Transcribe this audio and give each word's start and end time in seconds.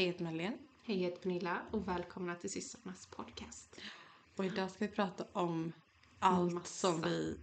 Hej, 0.00 0.06
jag 0.06 0.12
heter 0.12 0.24
Madeleine. 0.24 0.56
Hej, 0.82 0.96
jag 1.02 1.10
heter 1.10 1.22
Pernilla 1.22 1.62
och 1.70 1.88
välkomna 1.88 2.34
till 2.34 2.50
systrarnas 2.50 3.06
podcast. 3.06 3.76
Och 4.36 4.44
idag 4.44 4.70
ska 4.70 4.84
vi 4.86 4.90
prata 4.90 5.24
om 5.32 5.72
allt 6.18 6.52
Massa. 6.52 6.66
som 6.92 7.02
vi 7.02 7.36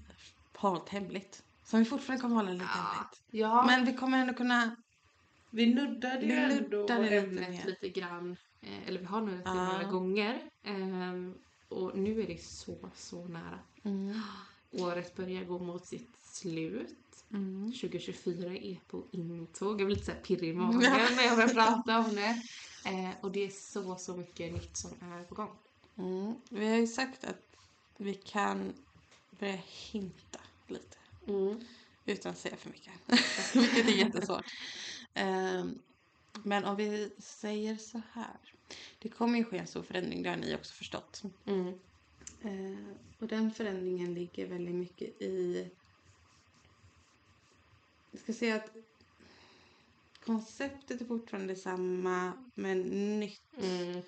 har 0.55 0.69
hållit 0.69 0.89
hemligt. 0.89 1.43
Som 1.63 1.79
vi 1.79 1.85
fortfarande 1.85 2.21
kommer 2.21 2.35
hålla 2.35 2.51
lite 2.51 2.65
hemligt. 2.65 3.21
Ja, 3.31 3.65
Men 3.65 3.85
vi 3.85 3.93
kommer 3.93 4.17
ändå 4.21 4.33
kunna... 4.33 4.75
vi 5.49 5.73
nuddade 5.73 6.25
ju 6.25 6.31
ändå 6.31 6.81
lite 6.81 6.93
ämnet 6.93 7.49
mer. 7.49 7.65
lite 7.65 7.89
grann. 7.89 8.37
eh, 8.61 8.87
Eller 8.87 8.99
vi 8.99 9.05
har 9.05 9.21
nuddat 9.21 9.43
det 9.45 9.49
Ja. 9.51 9.71
några 9.71 9.83
gånger. 9.83 10.49
Ehm, 10.63 11.35
Och 11.69 11.97
nu 11.97 12.21
är 12.21 12.27
det 12.27 12.41
så, 12.43 12.89
så 12.95 13.25
nära. 13.25 13.59
Mm. 13.83 14.21
Året 14.71 15.15
börjar 15.15 15.43
gå 15.43 15.59
mot 15.59 15.85
sitt 15.85 16.17
slut. 16.21 16.95
Mm. 17.33 17.71
2024 17.71 18.55
är 18.55 18.79
på 18.87 19.03
intåg. 19.11 19.81
Jag 19.81 19.87
blir 19.87 19.95
lite 19.95 20.05
så 20.11 20.17
pirrig 20.23 20.49
i 20.49 20.53
magen 20.57 20.79
när 21.15 21.23
jag 21.23 21.35
börjar 21.35 21.53
prata 21.53 21.99
om 21.99 22.15
det. 22.15 22.41
Eh, 22.85 23.09
Och 23.21 23.31
det 23.31 23.45
är 23.45 23.49
så, 23.49 23.95
så 23.95 24.17
mycket 24.17 24.53
nytt 24.53 24.77
som 24.77 24.91
är 25.01 25.23
på 25.23 25.35
gång. 25.35 25.57
Mm. 25.97 26.33
Vi 26.49 26.67
har 26.69 26.77
ju 26.77 26.87
sagt 26.87 27.23
att 27.23 27.41
vi 27.97 28.13
kan 28.13 28.73
börja 29.39 29.59
hinta 29.91 30.39
lite. 30.67 30.97
Utan 32.05 32.31
att 32.31 32.37
säga 32.37 32.55
för 32.55 32.69
mycket. 32.69 32.93
Vilket 33.55 33.87
är 33.87 33.91
jättesvårt. 33.91 34.45
Ehm, 35.13 35.79
men 36.43 36.65
om 36.65 36.75
vi 36.75 37.11
säger 37.19 37.75
så 37.77 38.01
här. 38.11 38.37
Det 38.99 39.09
kommer 39.09 39.37
ju 39.37 39.43
ske 39.43 39.57
en 39.57 39.67
stor 39.67 39.83
förändring, 39.83 40.23
det 40.23 40.29
har 40.29 40.37
ni 40.37 40.55
också 40.55 40.73
förstått. 40.73 41.23
Mm. 41.45 41.67
Eh, 42.41 42.95
och 43.19 43.27
den 43.27 43.51
förändringen 43.51 44.13
ligger 44.13 44.47
väldigt 44.47 44.75
mycket 44.75 45.21
i... 45.21 45.69
Jag 48.11 48.21
ska 48.21 48.33
säga 48.33 48.55
att 48.55 48.71
konceptet 50.25 51.01
är 51.01 51.05
fortfarande 51.05 51.53
detsamma, 51.53 52.33
men 52.55 52.81
nytt. 53.19 53.41
Mm. 53.61 54.01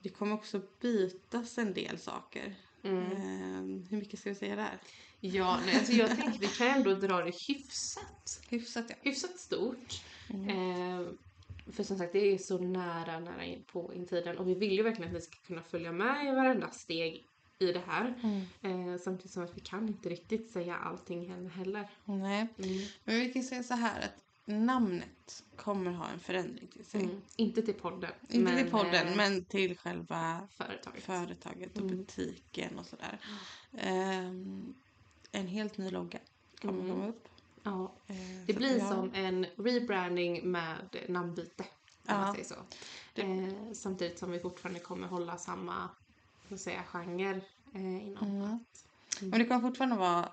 Det 0.00 0.08
kommer 0.08 0.34
också 0.34 0.62
bytas 0.80 1.58
en 1.58 1.74
del 1.74 1.98
saker. 1.98 2.54
Mm. 2.82 3.12
Eh, 3.12 3.88
hur 3.90 3.96
mycket 3.96 4.20
ska 4.20 4.28
vi 4.28 4.34
säga 4.34 4.56
där? 4.56 4.78
Ja, 5.20 5.60
nej, 5.66 5.76
alltså 5.76 5.92
jag 5.92 6.16
tänkte 6.16 6.40
vi 6.40 6.46
kan 6.46 6.66
ändå 6.66 6.94
dra 6.94 7.22
det 7.22 7.34
hyfsat. 7.48 8.40
Hyfsat 8.48 8.84
ja. 8.88 8.94
hyfsat 9.02 9.38
stort. 9.38 10.04
Mm. 10.30 10.48
Eh, 10.48 11.06
för 11.72 11.82
som 11.82 11.98
sagt, 11.98 12.12
det 12.12 12.18
är 12.18 12.38
så 12.38 12.58
nära, 12.58 13.20
nära 13.20 13.44
in 13.44 13.64
på 13.64 13.94
in 13.94 14.06
tiden 14.06 14.38
och 14.38 14.48
vi 14.48 14.54
vill 14.54 14.72
ju 14.72 14.82
verkligen 14.82 15.08
att 15.08 15.14
ni 15.14 15.20
ska 15.20 15.36
kunna 15.46 15.62
följa 15.62 15.92
med 15.92 16.26
i 16.26 16.30
varenda 16.30 16.70
steg 16.70 17.26
i 17.58 17.72
det 17.72 17.82
här. 17.86 18.14
Mm. 18.62 18.88
Eh, 18.94 18.98
samtidigt 19.00 19.32
som 19.32 19.42
att 19.44 19.56
vi 19.56 19.60
kan 19.60 19.88
inte 19.88 20.08
riktigt 20.08 20.50
säga 20.50 20.76
allting 20.76 21.30
än 21.30 21.50
heller. 21.50 21.88
Nej, 22.04 22.46
men 23.04 23.14
vi 23.20 23.32
kan 23.32 23.42
säga 23.42 23.62
så 23.62 23.74
här 23.74 24.00
att 24.00 24.14
namnet 24.44 25.44
kommer 25.56 25.90
ha 25.90 26.08
en 26.08 26.20
förändring 26.20 26.66
till 26.66 26.84
sig. 26.84 27.02
Mm. 27.02 27.22
Inte 27.36 27.62
till 27.62 27.74
podden. 27.74 28.10
Inte 28.28 28.56
till 28.56 28.70
podden, 28.70 29.08
eh, 29.08 29.16
men 29.16 29.44
till 29.44 29.78
själva 29.78 30.48
företaget. 30.50 31.02
företaget 31.04 31.72
och 31.78 31.82
Mm. 31.84 31.96
butiken 31.96 32.78
och 32.78 32.86
sådär. 32.86 33.18
Ehm, 33.78 34.74
en 35.32 35.46
helt 35.46 35.78
ny 35.78 35.90
logga 35.90 36.18
kommer 36.60 36.80
Mm. 36.82 36.90
komma 36.96 37.08
upp. 37.08 37.28
ja. 37.62 37.92
Eh, 38.06 38.16
Det 38.46 38.52
så 38.52 38.58
blir 38.58 38.80
har- 38.80 38.88
som 38.94 39.14
en 39.14 39.46
rebranding 39.56 40.50
med 40.50 40.76
namnbyte. 41.08 41.62
Om 41.62 42.14
Ja. 42.14 42.18
man 42.20 42.32
säger 42.34 42.46
så. 42.46 42.54
Eh, 43.14 43.72
samtidigt 43.72 44.18
som 44.18 44.30
vi 44.30 44.38
fortfarande 44.40 44.80
kommer 44.80 45.08
hålla 45.08 45.36
samma 45.36 45.88
vad 46.50 46.60
säga, 46.60 46.82
genre 46.84 47.40
eh, 47.74 48.06
inom 48.06 48.28
Mm. 48.28 48.42
allt. 48.52 48.84
Men 49.20 49.38
det 49.38 49.44
kommer 49.44 49.60
fortfarande 49.60 49.96
vara 49.96 50.32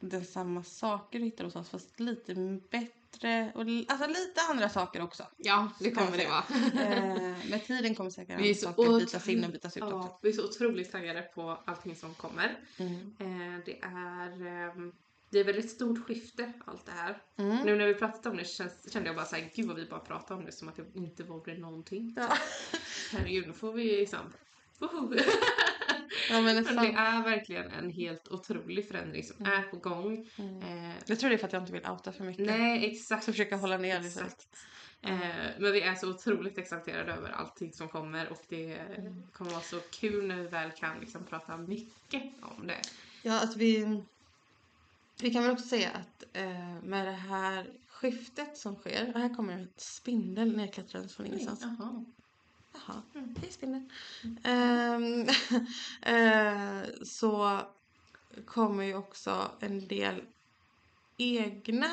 den 0.00 0.24
samma 0.24 0.62
saker 0.64 1.18
du 1.18 1.24
hittar 1.24 1.44
hos 1.44 1.56
oss 1.56 1.68
fast 1.68 2.00
lite 2.00 2.34
bättre 2.70 3.52
och 3.54 3.60
alltså 3.60 4.06
lite 4.08 4.40
andra 4.50 4.68
saker 4.68 5.02
också. 5.02 5.22
Ja, 5.36 5.70
det 5.80 5.90
kommer 5.90 6.16
det 6.16 6.28
vara. 6.28 6.44
Eh, 6.84 7.50
med 7.50 7.64
tiden 7.66 7.94
kommer 7.94 8.10
säkert 8.10 8.36
andra 8.38 8.54
saker 8.54 8.98
bytas 8.98 9.28
in 9.28 9.44
och 9.44 9.50
bytas 9.50 9.76
ut 9.76 9.82
också. 9.82 9.96
Ja, 9.96 10.18
vi 10.22 10.28
är 10.28 10.32
så 10.32 10.44
otroligt 10.44 10.92
taggade 10.92 11.22
på 11.22 11.58
allting 11.64 11.96
som 11.96 12.14
kommer. 12.14 12.58
Mm. 12.76 13.16
Eh, 13.18 13.64
det 13.64 13.78
är 13.82 14.46
ehm, 14.46 14.92
det 15.30 15.38
är 15.38 15.44
väldigt 15.44 15.70
stort 15.70 16.06
skifte 16.06 16.52
allt 16.64 16.86
det 16.86 16.92
här. 16.92 17.22
Mm. 17.36 17.56
Nu 17.56 17.76
när 17.76 17.86
vi 17.86 17.94
pratat 17.94 18.26
om 18.26 18.36
det 18.36 18.44
känns, 18.44 18.92
kände 18.92 19.08
jag 19.08 19.16
bara 19.16 19.26
såhär, 19.26 19.50
gud 19.54 19.66
vad 19.66 19.76
vi 19.76 19.86
bara 19.86 20.00
pratar 20.00 20.34
om 20.34 20.44
det 20.44 20.52
som 20.52 20.68
att 20.68 20.76
det 20.76 20.84
inte 20.94 21.22
vore 21.22 21.58
någonting. 21.58 22.14
Ja. 22.16 22.36
Herregud, 23.12 23.46
nu 23.46 23.52
får 23.52 23.72
vi 23.72 23.84
liksom... 23.84 24.18
Ja, 26.30 26.40
men 26.40 26.56
nästan. 26.56 26.76
det 26.76 26.92
är 26.92 27.22
verkligen 27.22 27.70
en 27.70 27.90
helt 27.90 28.28
otrolig 28.28 28.88
förändring 28.88 29.24
som 29.24 29.46
är 29.46 29.62
på 29.62 29.76
gång. 29.76 30.30
Mm. 30.36 30.62
Eh, 30.62 30.94
Jag 31.06 31.20
tror 31.20 31.30
det 31.30 31.36
är 31.36 31.38
för 31.38 31.46
att 31.46 31.52
jag 31.52 31.62
inte 31.62 31.72
vill 31.72 31.86
outa 31.86 32.12
för 32.12 32.24
mycket. 32.24 32.46
nej, 32.46 32.90
exakt. 32.90 33.24
Så 33.24 33.32
försöka 33.32 33.56
hålla 33.56 33.78
ner 33.78 34.00
det. 34.00 34.06
Exakt. 34.06 34.46
Eh, 35.02 35.18
men 35.58 35.72
vi 35.72 35.80
är 35.80 35.94
så 35.94 36.10
otroligt 36.10 36.58
exalterade 36.58 37.12
över 37.12 37.30
allting 37.30 37.72
som 37.72 37.88
kommer 37.88 38.28
och 38.28 38.42
det 38.48 38.74
Mm. 38.74 39.22
kommer 39.32 39.50
vara 39.50 39.60
så 39.62 39.80
kul 39.80 40.26
när 40.26 40.36
vi 40.36 40.46
väl 40.48 40.70
kan 40.70 41.00
liksom 41.00 41.24
prata 41.24 41.56
mycket 41.56 42.22
om 42.42 42.66
det. 42.66 42.80
Ja, 43.22 43.40
att 43.42 43.56
vi... 43.56 44.02
Vi 45.22 45.30
kan 45.30 45.42
väl 45.42 45.52
också 45.52 45.66
säga 45.68 45.90
att 45.90 46.24
eh, 46.32 46.82
med 46.82 47.06
det 47.06 47.12
här 47.12 47.66
skiftet 47.88 48.56
som 48.58 48.76
sker. 48.76 49.12
Och 49.14 49.20
här 49.20 49.34
kommer 49.34 49.52
en 49.52 49.68
spindel 49.76 50.56
nedklättrandes 50.56 51.14
från 51.16 51.26
ingenstans. 51.26 51.60
Jaha. 51.62 52.04
Jaha, 52.76 53.02
Mm. 53.14 53.34
hej 53.40 53.52
spindel. 53.52 53.82
Ehm, 54.44 55.28
eh, 56.02 56.82
så 57.04 57.60
kommer 58.46 58.84
ju 58.84 58.94
också 58.94 59.50
en 59.60 59.88
del 59.88 60.22
egna, 61.16 61.90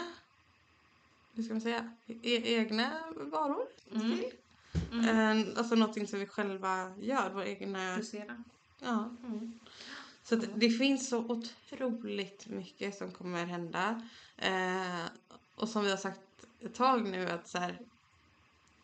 hur 1.33 1.43
ska 1.43 1.53
man 1.53 1.61
säga, 1.61 1.93
e- 2.07 2.55
egna 2.55 2.91
varor 3.15 3.67
Mm. 3.91 4.01
till. 4.17 4.31
Mm. 4.91 5.39
Eh, 5.49 5.57
alltså 5.57 5.75
någonting 5.75 6.07
som 6.07 6.19
vi 6.19 6.27
själva 6.27 6.93
gör, 6.99 7.29
vår 7.33 7.43
egna, 7.43 7.95
Frisera. 7.95 8.43
ja. 8.79 9.09
Mm. 9.23 9.59
Så 10.23 10.35
det 10.35 10.69
finns 10.69 11.09
så 11.09 11.17
otroligt 11.19 12.47
mycket 12.47 12.97
som 12.97 13.11
kommer 13.11 13.45
hända. 13.45 14.01
Eh, 14.37 15.05
och 15.55 15.69
som 15.69 15.83
vi 15.83 15.89
har 15.89 15.97
sagt 15.97 16.19
ett 16.59 16.75
tag 16.75 17.03
nu 17.09 17.29
att 17.29 17.47
så 17.47 17.57
här, 17.57 17.79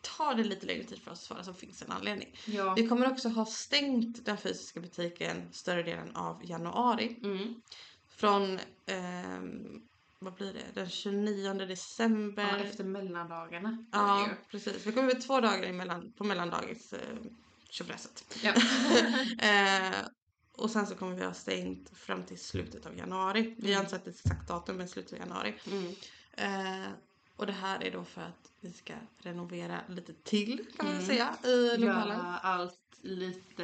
ta 0.00 0.34
det 0.34 0.44
lite 0.44 0.66
längre 0.66 0.84
tid 0.84 1.02
för 1.02 1.10
oss 1.10 1.18
att 1.18 1.24
svara 1.24 1.44
så 1.44 1.52
finns 1.52 1.82
en 1.82 1.92
anledning. 1.92 2.36
Ja. 2.44 2.74
Vi 2.74 2.88
kommer 2.88 3.12
också 3.12 3.28
ha 3.28 3.46
stängt 3.46 4.24
den 4.24 4.38
fysiska 4.38 4.80
butiken 4.80 5.52
större 5.52 5.82
delen 5.82 6.16
av 6.16 6.40
januari. 6.44 7.20
Mm. 7.22 7.62
Från, 8.08 8.58
ehm, 8.86 9.82
vad 10.18 10.34
blir 10.34 10.52
det, 10.52 10.80
den 10.80 10.88
29 10.88 11.54
december. 11.54 12.42
ja, 12.42 12.64
efter 12.64 12.84
mellandagarna. 12.84 13.84
Ja, 13.92 14.28
precis. 14.50 14.86
Vi 14.86 14.92
kommer 14.92 15.08
väl 15.14 15.22
två 15.22 15.40
dagar 15.40 15.62
emellan, 15.62 16.12
på 16.12 16.24
mellandagis 16.24 16.92
eh, 16.92 17.16
tjofräset. 17.70 18.38
Ja. 18.42 18.52
eh, 19.38 19.96
och 20.52 20.70
sen 20.70 20.86
så 20.86 20.94
kommer 20.94 21.14
vi 21.16 21.24
ha 21.24 21.34
stängt 21.34 21.98
fram 21.98 22.22
till 22.22 22.38
slutet 22.38 22.86
av 22.86 22.96
januari. 22.96 23.54
Vi 23.58 23.72
har 23.72 23.80
inte 23.80 23.90
satt 23.90 24.06
ett 24.06 24.20
exakt 24.24 24.48
datum 24.48 24.76
men 24.76 24.88
slutet 24.88 25.12
av 25.12 25.18
januari. 25.18 25.54
Mm. 25.66 25.94
Eh, 26.32 26.88
och 27.40 27.46
det 27.46 27.52
här 27.52 27.84
är 27.84 27.90
då 27.90 28.04
för 28.04 28.20
att 28.20 28.50
vi 28.60 28.72
ska 28.72 28.92
renovera 29.18 29.80
lite 29.88 30.12
till 30.12 30.64
kan 30.76 30.86
man 30.86 30.94
Mm. 30.94 31.06
säga 31.06 31.36
i 31.44 31.76
lokalen. 31.76 32.18
Göra 32.18 32.38
allt 32.42 32.76
lite, 33.02 33.62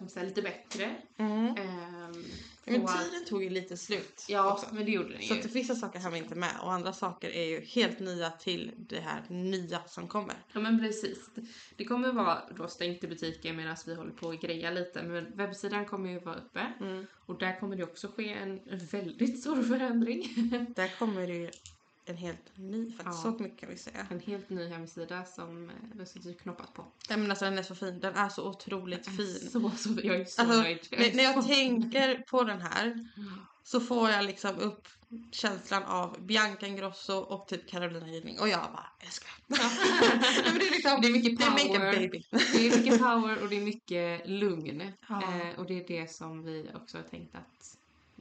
man 0.00 0.08
säga, 0.08 0.24
lite 0.26 0.42
bättre. 0.42 0.96
Mm. 1.16 1.46
Ehm, 1.56 2.24
Men 2.64 2.82
och 2.82 2.88
tiden 2.90 3.24
tog 3.28 3.42
ju 3.42 3.50
lite 3.50 3.76
slut 3.76 4.24
Ja, 4.28 4.52
också. 4.52 4.66
men 4.74 4.84
det 4.84 4.90
gjorde 4.90 5.08
den 5.12 5.22
Så 5.22 5.34
ju. 5.34 5.40
att 5.40 5.46
vissa 5.46 5.74
saker 5.74 6.00
har 6.00 6.10
vi 6.10 6.18
inte 6.18 6.34
med 6.34 6.52
och 6.62 6.72
andra 6.72 6.92
saker 6.92 7.30
är 7.30 7.44
ju 7.44 7.60
helt 7.60 8.00
nya 8.00 8.30
till 8.30 8.70
det 8.76 9.00
här 9.00 9.22
nya 9.28 9.80
som 9.86 10.08
kommer. 10.08 10.34
Ja 10.52 10.60
men 10.60 10.78
precis. 10.78 11.18
Det 11.76 11.84
kommer 11.84 12.12
vara 12.12 12.42
då 12.56 12.68
stängt 12.68 13.04
i 13.04 13.08
butiken 13.08 13.56
medan 13.56 13.76
vi 13.86 13.94
håller 13.94 14.12
på 14.12 14.30
att 14.30 14.40
greja 14.40 14.70
lite 14.70 15.02
men 15.02 15.36
webbsidan 15.36 15.84
kommer 15.86 16.10
ju 16.10 16.18
vara 16.18 16.36
uppe 16.36 16.72
och 17.26 17.38
där 17.38 17.60
kommer 17.60 17.76
det 17.76 17.84
också 17.84 18.08
ske 18.08 18.32
en 18.32 18.60
väldigt 18.90 19.40
stor 19.40 19.62
förändring. 19.62 20.22
Där 20.76 20.98
kommer 20.98 21.26
det 21.26 21.34
ju 21.34 21.50
en 22.04 22.16
helt 22.16 22.56
ny, 22.56 22.92
faktiskt 22.92 23.24
Ja. 23.24 23.32
så 23.36 23.42
mycket 23.42 23.60
kan 23.60 23.68
vi 23.68 23.76
säga. 23.76 24.06
En 24.10 24.20
helt 24.20 24.50
ny 24.50 24.68
hemsida 24.68 25.24
som 25.24 25.70
vi 25.94 26.32
och 26.34 26.40
knoppat 26.40 26.74
på. 26.74 26.84
Nej 27.08 27.18
men 27.18 27.30
alltså 27.30 27.44
den 27.44 27.58
är 27.58 27.62
så 27.62 27.74
fin, 27.74 28.00
den 28.00 28.14
är 28.14 28.28
så 28.28 28.48
otroligt 28.48 29.06
fin. 29.06 29.50
Så, 29.52 29.70
så, 29.70 29.88
jag 30.02 30.16
är 30.20 30.24
så 30.24 30.42
Alltså, 30.42 30.62
nöjd. 30.62 30.86
när, 30.90 31.14
när 31.14 31.22
jag 31.24 31.46
tänker 31.46 32.24
på 32.30 32.44
den 32.44 32.60
här 32.60 33.08
så 33.64 33.80
får 33.80 34.10
jag 34.10 34.24
liksom 34.24 34.58
upp 34.58 34.88
känslan 35.30 35.82
av 35.82 36.26
Bianca 36.26 36.66
Ingrosso 36.66 37.12
och 37.14 37.48
typ 37.48 37.68
Carolina 37.70 38.08
Gynning 38.08 38.38
och 38.40 38.48
jag 38.48 38.60
bara 38.72 38.86
älskar. 39.00 39.30
Men 40.50 40.58
det 40.58 40.66
är 40.66 40.70
liksom, 40.70 41.00
Det 41.00 41.08
är 41.08 41.12
mycket 41.12 41.38
det 41.38 41.44
är 41.44 41.50
power. 41.78 41.92
baby. 41.92 42.24
Det 42.30 42.66
är 42.68 42.76
mycket 42.78 42.98
power 42.98 43.42
och 43.42 43.48
det 43.48 43.56
är 43.56 43.60
mycket 43.60 44.28
lugn. 44.28 44.92
Ja. 45.08 45.22
Eh, 45.22 45.58
och 45.58 45.66
det 45.66 45.80
är 45.80 46.00
det 46.00 46.10
som 46.12 46.42
vi 46.42 46.70
också 46.74 46.98
har 46.98 47.04
tänkt 47.04 47.34
att 47.34 47.78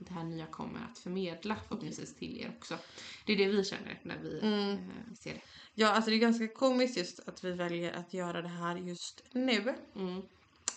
det 0.08 0.14
här 0.14 0.24
nya 0.24 0.46
kommer 0.46 0.80
att 0.92 0.98
förmedla 1.00 1.58
förhoppningsvis 1.68 2.16
till 2.16 2.42
er 2.42 2.54
också. 2.58 2.78
Det 3.26 3.34
är 3.34 3.38
det 3.38 3.48
vi 3.48 3.64
känner 3.64 4.00
när 4.04 4.18
vi 4.18 4.40
Mm. 4.40 4.72
eh, 4.72 5.14
ser 5.20 5.34
det. 5.34 5.42
Ja 5.74 5.88
alltså 5.88 6.10
det 6.10 6.16
är 6.16 6.20
ganska 6.20 6.48
komiskt 6.48 6.98
just 6.98 7.28
att 7.28 7.44
vi 7.44 7.52
väljer 7.52 7.94
att 7.94 8.14
göra 8.14 8.42
det 8.42 8.48
här 8.48 8.76
just 8.76 9.24
nu. 9.32 9.76
Mm. 9.96 10.22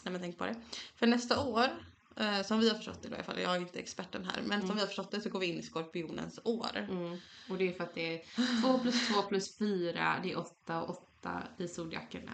när 0.02 0.12
man 0.12 0.20
tänker 0.20 0.38
på 0.38 0.44
det. 0.46 0.56
För 0.96 1.06
nästa 1.06 1.44
år, 1.44 1.68
eh, 2.16 2.42
som 2.42 2.60
vi 2.60 2.68
har 2.68 2.76
förstått 2.76 3.02
det 3.02 3.08
i 3.08 3.14
alla 3.14 3.22
fall, 3.22 3.40
jag 3.40 3.56
är 3.56 3.60
inte 3.60 3.78
experten 3.78 4.24
här, 4.24 4.42
men 4.42 4.60
som 4.66 4.74
vi 4.74 4.80
har 4.80 4.86
förstått 4.86 5.10
det 5.10 5.20
så 5.20 5.28
går 5.30 5.40
vi 5.40 5.46
in 5.46 5.58
i 5.58 5.62
skorpionens 5.62 6.40
år. 6.44 6.76
Mm. 6.76 7.18
Och 7.48 7.58
det 7.58 7.68
är 7.68 7.72
för 7.72 7.84
att 7.84 7.94
det 7.94 8.14
är 8.14 8.22
2 8.62 8.78
plus 8.78 9.08
2 9.08 9.22
plus 9.22 9.56
4, 9.58 10.20
det 10.22 10.32
är 10.32 10.38
8 10.38 10.82
och 10.82 11.04
planeta 11.24 11.42
i 11.58 11.68
zodiaken 11.68 12.30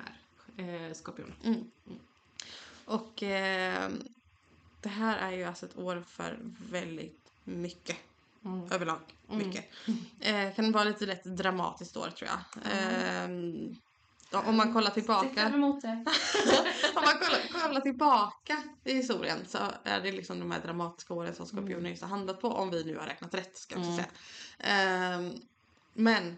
är 0.56 0.88
eh, 0.88 0.92
skorpion. 0.92 1.34
Mm. 1.44 1.64
Och 2.84 3.22
eh, 3.22 3.90
det 4.80 4.88
här 4.88 5.18
är 5.18 5.36
ju 5.36 5.44
alltså 5.44 5.66
ett 5.66 5.78
år 5.78 6.04
för 6.08 6.38
väldigt 6.70 7.30
mycket. 7.44 7.96
Mm. 8.44 8.72
Överlag 8.72 8.98
mycket. 9.26 9.64
Eh, 10.20 10.54
kan 10.54 10.72
vara 10.72 10.84
lite 10.84 11.06
lätt 11.06 11.24
dramatiskt 11.24 11.96
år 11.96 12.10
tror 12.10 12.30
jag. 12.30 12.64
Eh, 12.72 13.30
ja, 14.30 14.42
om 14.46 14.56
man 14.56 14.74
kollar 14.74 14.90
tillbaka. 14.90 15.46
om 15.54 15.60
man 17.04 17.18
kollar, 17.18 17.62
kollar 17.68 17.80
tillbaka 17.80 18.62
i 18.84 18.94
historien 18.94 19.38
så 19.48 19.58
är 19.84 20.00
det 20.00 20.12
liksom 20.12 20.40
de 20.40 20.50
här 20.50 20.60
dramatiska 20.60 21.14
åren 21.14 21.34
som 21.34 21.46
skorpioner 21.46 21.90
just 21.90 22.02
har 22.02 22.08
handlat 22.08 22.40
på. 22.40 22.48
Om 22.48 22.70
vi 22.70 22.84
nu 22.84 22.96
har 22.98 23.06
räknat 23.06 23.34
rätt 23.34 23.56
ska 23.58 23.74
jag 23.74 23.80
också 23.80 23.92
Mm. 23.92 24.04
säga. 24.04 24.10
Ehm, 24.58 25.32
men 25.94 26.36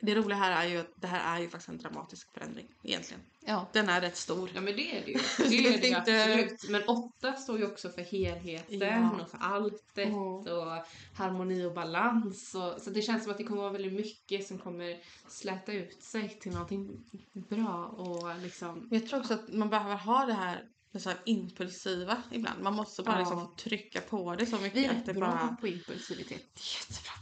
det 0.00 0.14
roliga 0.14 0.38
här 0.38 0.64
är 0.66 0.68
ju 0.70 0.78
att 0.78 0.92
det 0.96 1.06
här 1.06 1.36
är 1.36 1.42
ju 1.42 1.48
faktiskt 1.50 1.68
en 1.68 1.78
dramatisk 1.78 2.32
förändring 2.34 2.66
egentligen. 2.84 3.22
Ja. 3.46 3.68
Den 3.72 3.88
är 3.88 4.00
rätt 4.00 4.16
stor. 4.16 4.50
Ja 4.54 4.60
men 4.60 4.76
det 4.76 4.98
är 4.98 5.04
det 5.04 5.10
ju. 5.12 5.18
Det 5.38 5.44
är 5.44 5.48
det 5.80 5.86
ju 5.88 5.96
inte- 5.98 5.98
absolut. 5.98 6.68
Men 6.70 6.82
åtta 6.88 7.32
står 7.32 7.58
ju 7.58 7.66
också 7.66 7.90
för 7.90 8.02
helheten 8.02 8.78
Ja. 8.80 9.10
och 9.24 9.30
för 9.30 9.38
alltet 9.38 9.80
Mm. 9.96 10.16
och 10.16 10.84
harmoni 11.14 11.64
och 11.64 11.74
balans. 11.74 12.54
Och, 12.54 12.82
så 12.82 12.90
det 12.90 13.02
känns 13.02 13.22
som 13.22 13.32
att 13.32 13.38
det 13.38 13.44
kommer 13.44 13.60
vara 13.62 13.72
väldigt 13.72 13.92
mycket 13.92 14.46
som 14.46 14.58
kommer 14.58 14.96
släta 15.28 15.72
ut 15.72 16.02
sig 16.02 16.38
till 16.40 16.52
någonting 16.52 17.04
bra 17.48 17.86
och 17.86 18.38
liksom... 18.38 18.88
Jag 18.90 19.08
tror 19.08 19.20
också 19.20 19.34
att 19.34 19.48
man 19.52 19.70
behöver 19.70 19.96
ha 19.96 20.26
det 20.26 20.32
här 20.34 20.64
det 20.92 21.00
så 21.00 21.08
här 21.08 21.18
impulsiva 21.24 22.22
ibland. 22.30 22.62
Man 22.62 22.74
måste 22.74 23.02
bara 23.02 23.14
Ja. 23.14 23.18
liksom 23.18 23.40
få 23.40 23.46
trycka 23.54 24.00
på 24.00 24.34
det 24.36 24.46
så 24.46 24.56
mycket 24.58 24.78
Vi 24.78 24.84
är 24.84 25.14
bra 25.14 25.26
bara... 25.26 25.56
på 25.60 25.68
impulsivitet. 25.68 26.60
Jättebra 26.88 27.12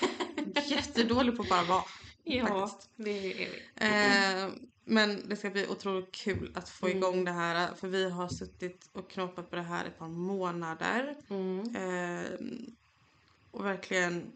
på 0.00 0.60
det. 0.60 0.66
Jättedålig 0.66 1.36
på 1.36 1.42
att 1.42 1.48
bara 1.48 1.62
vara. 1.64 1.82
Ja, 2.24 2.46
Faktiskt. 2.46 2.90
det 2.96 3.10
är 3.10 3.22
vi. 3.38 3.48
Eh, 3.76 4.50
men 4.84 5.28
det 5.28 5.36
ska 5.36 5.50
bli 5.50 5.66
otroligt 5.68 6.12
kul 6.12 6.52
att 6.54 6.68
få 6.68 6.86
Mm. 6.86 6.98
igång 6.98 7.24
det 7.24 7.30
här. 7.32 7.74
För 7.74 7.88
vi 7.88 8.10
har 8.10 8.28
suttit 8.28 8.88
och 8.92 9.10
knåpat 9.10 9.50
på 9.50 9.56
det 9.56 9.62
här 9.62 9.84
ett 9.84 9.98
par 9.98 10.08
månader. 10.08 11.16
Mm. 11.28 11.76
Eh, 11.76 12.30
och 13.50 13.64
verkligen... 13.64 14.32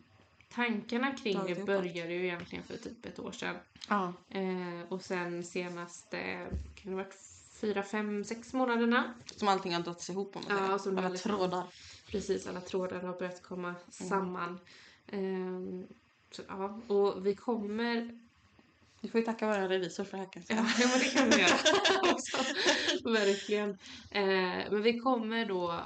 Tankarna 0.54 1.12
kring 1.16 1.38
det 1.46 1.64
började 1.66 2.12
ju 2.14 2.24
egentligen 2.24 2.64
för 2.64 2.76
typ 2.76 3.06
ett 3.06 3.18
år 3.18 3.32
sedan. 3.32 3.56
Ja. 3.88 4.12
Eh, 4.30 4.80
och 4.88 5.02
sen 5.02 5.44
senaste, 5.44 6.46
kan 6.74 6.90
det 6.90 6.96
varit 6.96 7.14
fyra, 7.60 7.82
fem, 7.82 8.24
sex 8.24 8.52
månaderna 8.52 9.14
Som 9.36 9.48
allting 9.48 9.74
har 9.74 9.80
dragits 9.82 10.10
ihop 10.10 10.36
om 10.36 10.42
man 10.48 10.70
Ja, 10.70 10.78
säger. 10.78 10.96
Alla 10.98 11.08
liksom- 11.08 11.30
trådar. 11.30 11.66
precis 12.10 12.46
alla 12.46 12.60
trådar 12.60 13.00
har 13.00 13.18
börjat 13.18 13.42
komma 13.42 13.68
Mm. 13.68 13.80
samman. 13.90 14.58
Så, 15.10 15.16
ja, 16.48 16.80
och 16.86 17.26
vi 17.26 17.34
kommer... 17.34 18.10
Vi 19.00 19.08
får 19.08 19.20
ju 19.20 19.26
tacka 19.26 19.46
vår 19.46 19.68
revisor 19.68 20.04
för 20.04 20.16
det 20.16 20.22
här 20.24 20.32
kan 20.32 20.42
jag 20.48 20.58
Ja, 20.58 20.88
men 20.88 20.98
det 20.98 21.04
kan 21.04 21.30
vi 21.30 21.40
göra 21.40 22.12
också. 22.12 22.36
Verkligen. 23.04 23.70
Eh, 24.10 24.70
men 24.70 24.82
vi 24.82 24.98
kommer 24.98 25.46
då 25.46 25.80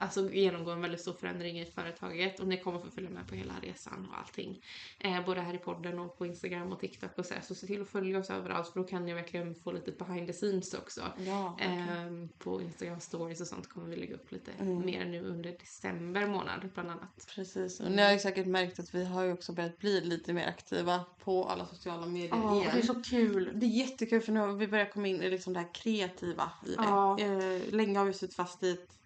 alltså, 0.00 0.30
genomgå 0.32 0.70
en 0.70 0.80
väldigt 0.80 1.00
stor 1.00 1.12
förändring 1.12 1.60
i 1.60 1.64
företaget 1.64 2.40
och 2.40 2.46
ni 2.48 2.56
kommer 2.56 2.78
få 2.78 2.90
följa 2.90 3.10
med 3.10 3.28
på 3.28 3.34
hela 3.34 3.54
resan 3.62 4.08
och 4.12 4.18
allting. 4.18 4.62
Eh, 4.98 5.24
både 5.26 5.40
här 5.40 5.54
i 5.54 5.58
podden 5.58 5.98
och 5.98 6.18
på 6.18 6.26
Instagram 6.26 6.72
och 6.72 6.80
TikTok 6.80 7.18
och 7.18 7.26
så. 7.26 7.34
här. 7.34 7.40
Så 7.40 7.54
se 7.54 7.66
till 7.66 7.82
att 7.82 7.88
följa 7.88 8.18
oss 8.18 8.30
överallt 8.30 8.68
för 8.68 8.80
då 8.80 8.86
kan 8.86 9.06
ni 9.06 9.14
verkligen 9.14 9.54
få 9.54 9.72
lite 9.72 9.92
behind 9.92 10.26
the 10.26 10.32
scenes 10.32 10.74
också. 10.74 11.00
Ja, 11.26 11.56
verkligen. 11.58 11.88
Ehm, 11.88 12.28
på 12.38 12.62
Instagram 12.62 13.00
stories 13.00 13.40
och 13.40 13.46
sånt 13.46 13.68
kommer 13.68 13.86
vi 13.88 13.96
lägga 13.96 14.14
upp 14.14 14.32
lite 14.32 14.50
Mm. 14.60 14.86
mer 14.86 15.04
nu 15.04 15.24
under 15.24 15.50
december 15.52 16.26
månad 16.26 16.68
bland 16.74 16.90
annat. 16.90 17.26
Precis. 17.34 17.80
Och 17.80 17.90
ni 17.90 18.02
har 18.02 18.12
ju 18.12 18.18
säkert 18.18 18.46
märkt 18.46 18.78
att 18.78 18.94
vi 18.94 19.04
har 19.04 19.22
ju 19.22 19.32
också 19.32 19.52
börjat 19.52 19.78
bli 19.78 20.00
lite 20.00 20.32
mer 20.32 20.46
aktiva 20.48 21.04
på 21.24 21.44
alla 21.44 21.66
sociala 21.66 22.06
medier 22.06 22.28
Ja, 22.36 22.56
igen. 22.56 22.70
det 22.74 22.78
är 22.78 22.86
så 22.86 23.02
kul. 23.02 23.50
Det 23.54 23.66
är 23.66 23.70
jättekul 23.70 24.20
för 24.20 24.32
nu 24.32 24.40
har 24.40 24.52
vi 24.52 24.68
börjat 24.68 24.92
komma 24.92 25.08
in 25.08 25.22
i 25.22 25.30
liksom 25.30 25.52
det 25.52 25.60
här 25.60 25.74
kreativa 25.74 26.50
i 26.66 26.68
det. 26.68 26.74
Ja. 26.76 27.18
Eh, 27.20 27.62
länge 27.74 27.98
har 27.98 28.06
vi 28.06 28.12
suttit 28.12 28.36
fast 28.36 28.62
i 28.62 28.70
ett, 28.70 28.99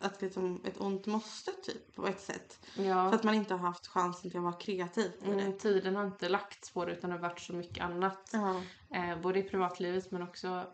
att 0.00 0.22
liksom 0.22 0.60
ett 0.64 0.80
ont 0.80 1.06
måste 1.06 1.52
typ 1.52 1.94
på 1.94 2.06
ett 2.06 2.20
sätt. 2.20 2.66
Ja. 2.76 3.10
För 3.10 3.16
att 3.16 3.24
man 3.24 3.34
inte 3.34 3.54
har 3.54 3.68
haft 3.68 3.86
chansen 3.86 4.30
till 4.30 4.38
att 4.38 4.44
vara 4.44 4.56
kreativ. 4.56 5.12
Mm, 5.24 5.58
tiden 5.58 5.96
har 5.96 6.06
inte 6.06 6.28
lagts 6.28 6.70
på 6.70 6.84
det 6.84 6.92
utan 6.92 7.10
det 7.10 7.16
har 7.16 7.22
varit 7.22 7.40
så 7.40 7.52
mycket 7.52 7.84
annat. 7.84 8.30
Ja. 8.32 8.62
Eh, 8.90 9.20
både 9.20 9.38
i 9.38 9.42
privatlivet 9.42 10.10
men 10.10 10.22
också 10.22 10.66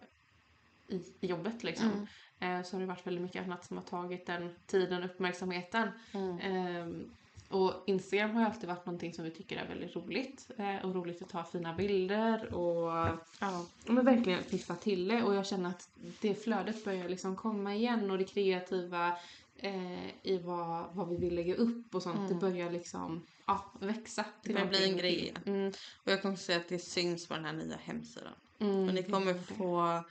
i, 0.89 0.97
i 1.21 1.27
jobbet 1.27 1.63
liksom. 1.63 1.91
Mm. 1.91 2.61
Eh, 2.61 2.65
så 2.65 2.77
har 2.77 2.81
det 2.81 2.87
varit 2.87 3.07
väldigt 3.07 3.23
mycket 3.23 3.45
annat 3.45 3.65
som 3.65 3.77
har 3.77 3.85
tagit 3.85 4.27
den 4.27 4.55
tiden 4.67 5.03
och 5.03 5.11
uppmärksamheten. 5.11 5.89
Mm. 6.13 6.39
Ehm, 6.39 7.11
och 7.52 7.72
Instagram 7.87 8.31
har 8.31 8.40
ju 8.40 8.46
alltid 8.46 8.69
varit 8.69 8.87
någonting 8.87 9.14
som 9.14 9.25
vi 9.25 9.31
tycker 9.31 9.56
är 9.56 9.69
väldigt 9.69 9.96
roligt. 9.96 10.50
Eh, 10.58 10.76
och 10.84 10.94
roligt 10.94 11.22
att 11.22 11.28
ta 11.28 11.44
fina 11.44 11.75
bilder 11.75 12.54
och 12.54 13.19
Ja. 13.40 13.66
Men 13.87 14.04
verkligen 14.04 14.43
piffa 14.43 14.75
till 14.75 15.08
det 15.08 15.22
och 15.22 15.34
jag 15.34 15.46
känner 15.46 15.70
att 15.70 15.88
det 16.20 16.34
flödet 16.34 16.84
börjar 16.84 17.08
liksom 17.08 17.37
komma 17.37 17.75
igen 17.75 18.10
och 18.10 18.19
det 18.19 18.25
kreativa 18.25 19.16
eh, 19.56 20.06
i 20.22 20.38
vad, 20.44 20.87
vad 20.94 21.08
vi 21.08 21.16
vill 21.16 21.34
lägga 21.34 21.54
upp 21.54 21.94
och 21.94 22.02
sånt 22.02 22.16
det 22.28 22.34
Mm. 22.34 22.38
börjar 22.38 22.70
liksom 22.70 23.22
ja, 23.46 23.72
växa. 23.81 24.25
Det 24.43 24.52
börjar 24.52 24.66
bli 24.66 24.90
en 24.90 24.96
grej 24.96 25.20
igen. 25.22 25.38
Mm, 25.46 25.72
Och 26.04 26.12
jag 26.12 26.22
kommer 26.22 26.37
säga 26.37 26.58
att 26.58 26.69
det 26.69 26.78
syns 26.78 27.26
på 27.28 27.34
den 27.34 27.44
här 27.44 27.52
nya 27.52 27.76
hemsidan. 27.76 28.32
mm, 28.58 28.88
Och 28.88 28.94
ni 28.94 29.02
kommer 29.02 29.34
få... 29.34 30.02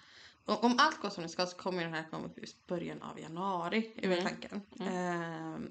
Om 0.46 0.76
allt 0.78 1.02
går 1.02 1.10
som 1.10 1.24
det 1.24 1.30
ska 1.30 1.46
så 1.46 1.58
kommer 1.58 1.84
den 1.84 1.94
här 1.94 2.06
komma 2.12 2.26
upp 2.26 2.38
i 2.38 2.46
början 2.68 3.02
av 3.02 3.20
januari, 3.20 3.92
är 3.96 4.06
Mm. 4.12 4.24
tanken. 4.24 4.62
Ehm, 4.80 5.70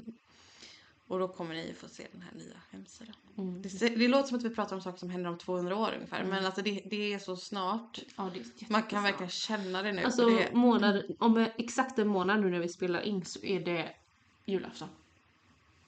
och 1.11 1.19
då 1.19 1.29
kommer 1.29 1.55
ni 1.55 1.75
få 1.75 1.89
se 1.89 2.07
den 2.13 2.23
här 2.23 2.33
nya 2.35 2.57
hemsidan. 2.71 3.15
Mm. 3.39 3.63
Det, 3.63 3.89
det 3.89 4.09
låter 4.09 4.29
som 4.29 4.39
att 4.39 4.45
vi 4.45 4.51
pratar 4.51 4.77
om 4.77 4.83
saker 4.83 4.99
som 4.99 5.11
händer 5.11 5.31
om 5.31 5.39
200 5.39 5.77
år 5.77 5.93
ungefär. 5.95 6.19
Mm. 6.21 6.31
Men 6.31 6.47
alltså 6.47 6.63
det, 6.63 6.83
det 6.91 7.15
är 7.15 7.19
så 7.19 7.37
snart. 7.37 7.99
Ja, 8.17 8.27
är 8.27 8.73
Man 8.73 8.83
kan 8.83 9.03
verkligen 9.03 9.31
känna 9.31 9.83
det 9.83 9.93
nu. 9.93 10.05
Alltså 10.05 10.27
det, 10.27 10.53
månad, 10.53 11.03
om 11.19 11.47
exakt 11.57 11.99
en 11.99 12.09
månad 12.09 12.41
nu 12.41 12.51
när 12.51 12.59
vi 12.59 12.69
spelar 12.69 13.01
in 13.01 13.25
så 13.25 13.43
är 13.43 13.61
det 13.61 13.95
julafton. 14.45 14.89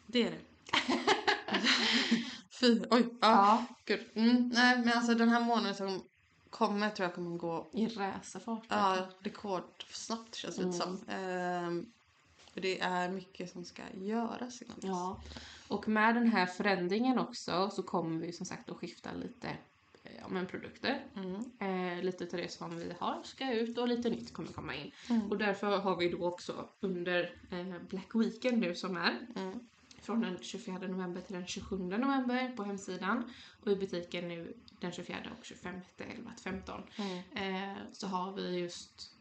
det 0.07 0.23
är 0.23 0.31
det. 0.31 0.39
Fy, 2.61 2.83
oj. 2.91 3.19
Ja, 3.21 3.65
gud. 3.85 4.01
Mm, 4.15 4.49
nej 4.49 4.79
men 4.79 4.93
alltså 4.93 5.15
den 5.15 5.29
här 5.29 5.41
månaden 5.41 5.75
som 5.75 6.03
kommer 6.51 6.91
tror 6.91 7.05
jag 7.07 7.15
kommer 7.15 7.39
gå 7.39 7.71
I 7.73 7.87
racerfart. 7.87 8.65
Ja, 8.69 9.09
rekordsnabbt 9.21 10.35
känns 10.35 10.57
det 10.57 10.63
Mm. 10.63 10.73
som. 10.73 11.01
Ehm, 11.09 11.87
för 12.55 12.61
det 12.61 12.81
är 12.81 13.09
mycket 13.11 13.51
som 13.53 13.65
ska 13.65 13.83
göras 13.95 14.63
innan 14.63 14.77
dess. 14.77 14.85
Ja, 14.91 15.21
och 15.69 15.89
med 15.89 16.15
den 16.15 16.27
här 16.27 16.47
förändringen 16.47 17.19
också 17.19 17.71
så 17.71 17.83
kommer 17.83 18.21
vi 18.27 18.33
som 18.33 18.47
sagt 18.47 18.71
att 18.71 18.77
skifta 18.77 19.13
lite 19.13 19.49
eh, 20.05 20.13
ja, 20.21 20.29
men 20.29 20.47
produkter. 20.47 21.07
Mm. 21.17 21.37
Eh, 21.99 22.05
lite 22.05 22.25
av 22.25 22.31
det 22.31 22.53
som 22.53 22.77
vi 22.79 22.93
har 23.01 23.21
ska 23.25 23.53
ut 23.53 23.79
och 23.79 23.89
lite 23.89 24.11
nytt 24.11 24.33
kommer 24.33 24.53
komma 24.53 24.75
in. 24.75 24.91
Mm. 25.11 25.31
Och 25.31 25.39
därför 25.39 25.79
har 25.79 25.97
vi 25.97 26.09
då 26.09 26.27
också 26.27 26.69
under 26.81 27.37
eh, 27.51 27.83
Black 27.89 28.15
Weekend 28.15 28.59
nu 28.59 28.75
som 28.75 28.97
är 28.97 29.19
Mm. 29.37 29.59
från 30.01 30.21
den 30.21 30.39
24 30.41 30.79
november 30.79 31.21
till 31.21 31.35
den 31.35 31.47
27 31.47 31.77
november 31.79 32.57
på 32.57 32.63
hemsidan 32.65 33.33
och 33.65 33.73
i 33.73 33.77
butiken 33.77 34.29
nu 34.29 34.55
den 34.81 34.93
24 34.93 35.17
och 35.39 35.45
25 35.45 35.81
11 35.99 36.31
15 36.45 36.83
Mm. 36.97 37.71
eh, 37.71 37.77
så 37.93 38.07
har 38.07 38.33
vi 38.33 38.59
just 38.59 39.13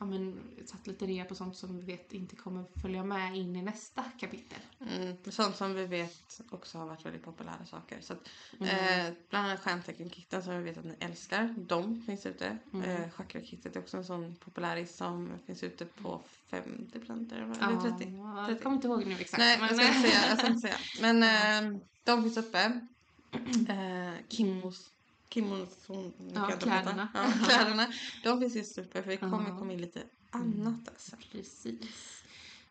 ja, 0.00 0.06
men, 0.06 0.40
satt 0.66 0.86
lite 0.86 1.06
rea 1.06 1.24
på 1.24 1.34
sånt 1.34 1.56
som 1.56 1.76
vi 1.78 1.82
vet 1.82 2.12
inte 2.12 2.36
kommer 2.36 2.64
följa 2.82 3.04
med 3.04 3.36
in 3.36 3.56
i 3.56 3.62
nästa 3.62 4.04
kapitel. 4.18 4.58
Mm. 4.80 5.16
Sånt 5.30 5.56
som 5.56 5.74
vi 5.74 5.86
vet 5.86 6.40
också 6.50 6.78
har 6.78 6.86
varit 6.86 7.06
väldigt 7.06 7.24
populära 7.24 7.66
saker. 7.66 8.00
Så 8.00 8.12
att, 8.12 8.28
Mm. 8.60 8.68
eh, 9.08 9.12
bland 9.30 9.46
annat 9.46 9.60
stjärntecken-kitten 9.60 10.42
som 10.42 10.58
vi 10.58 10.62
vet 10.64 10.78
att 10.78 10.84
ni 10.84 10.96
älskar. 11.00 11.54
De 11.58 12.02
finns 12.02 12.26
ute. 12.26 12.58
Mm. 12.72 12.90
Eh, 12.90 13.10
Chakra-kittet 13.10 13.76
är 13.76 13.80
också 13.80 13.96
en 13.96 14.04
sån 14.04 14.36
populäris 14.36 14.96
som 14.96 15.32
finns 15.46 15.62
ute 15.62 15.84
på 15.84 16.20
50 16.50 16.98
eller 17.34 17.56
Ja, 17.60 17.68
eller 17.68 17.80
30. 17.98 18.16
Jag 18.16 18.46
30. 18.48 18.62
kommer 18.62 18.76
inte 18.76 18.88
ihåg 18.88 19.06
nu 19.06 19.14
exakt. 19.14 19.38
Nej, 19.38 19.58
men, 19.58 19.68
jag 19.68 19.76
ska 19.76 19.96
inte 19.96 20.08
säga. 20.08 20.28
Jag 20.28 20.38
ska 20.38 20.46
inte 20.46 20.60
säga. 20.60 20.76
Men 21.00 21.22
eh, 21.74 21.80
de 22.04 22.22
finns 22.22 22.36
uppe. 22.36 22.80
Eh, 23.68 24.12
Kimmos. 24.28 24.90
Inte 25.36 26.34
prata. 26.34 26.56
kläderna. 26.56 27.08
Ja, 27.14 27.32
kläderna. 27.48 27.92
De 28.24 28.40
finns 28.40 28.54
just 28.56 28.78
uppe 28.78 29.02
för 29.02 29.10
det 29.10 29.16
kommer 29.16 29.48
Ja. 29.50 29.58
komma 29.58 29.72
in 29.72 29.80
lite 29.80 30.02
annat 30.30 30.88
alltså. 30.88 31.16
Precis. 31.32 32.22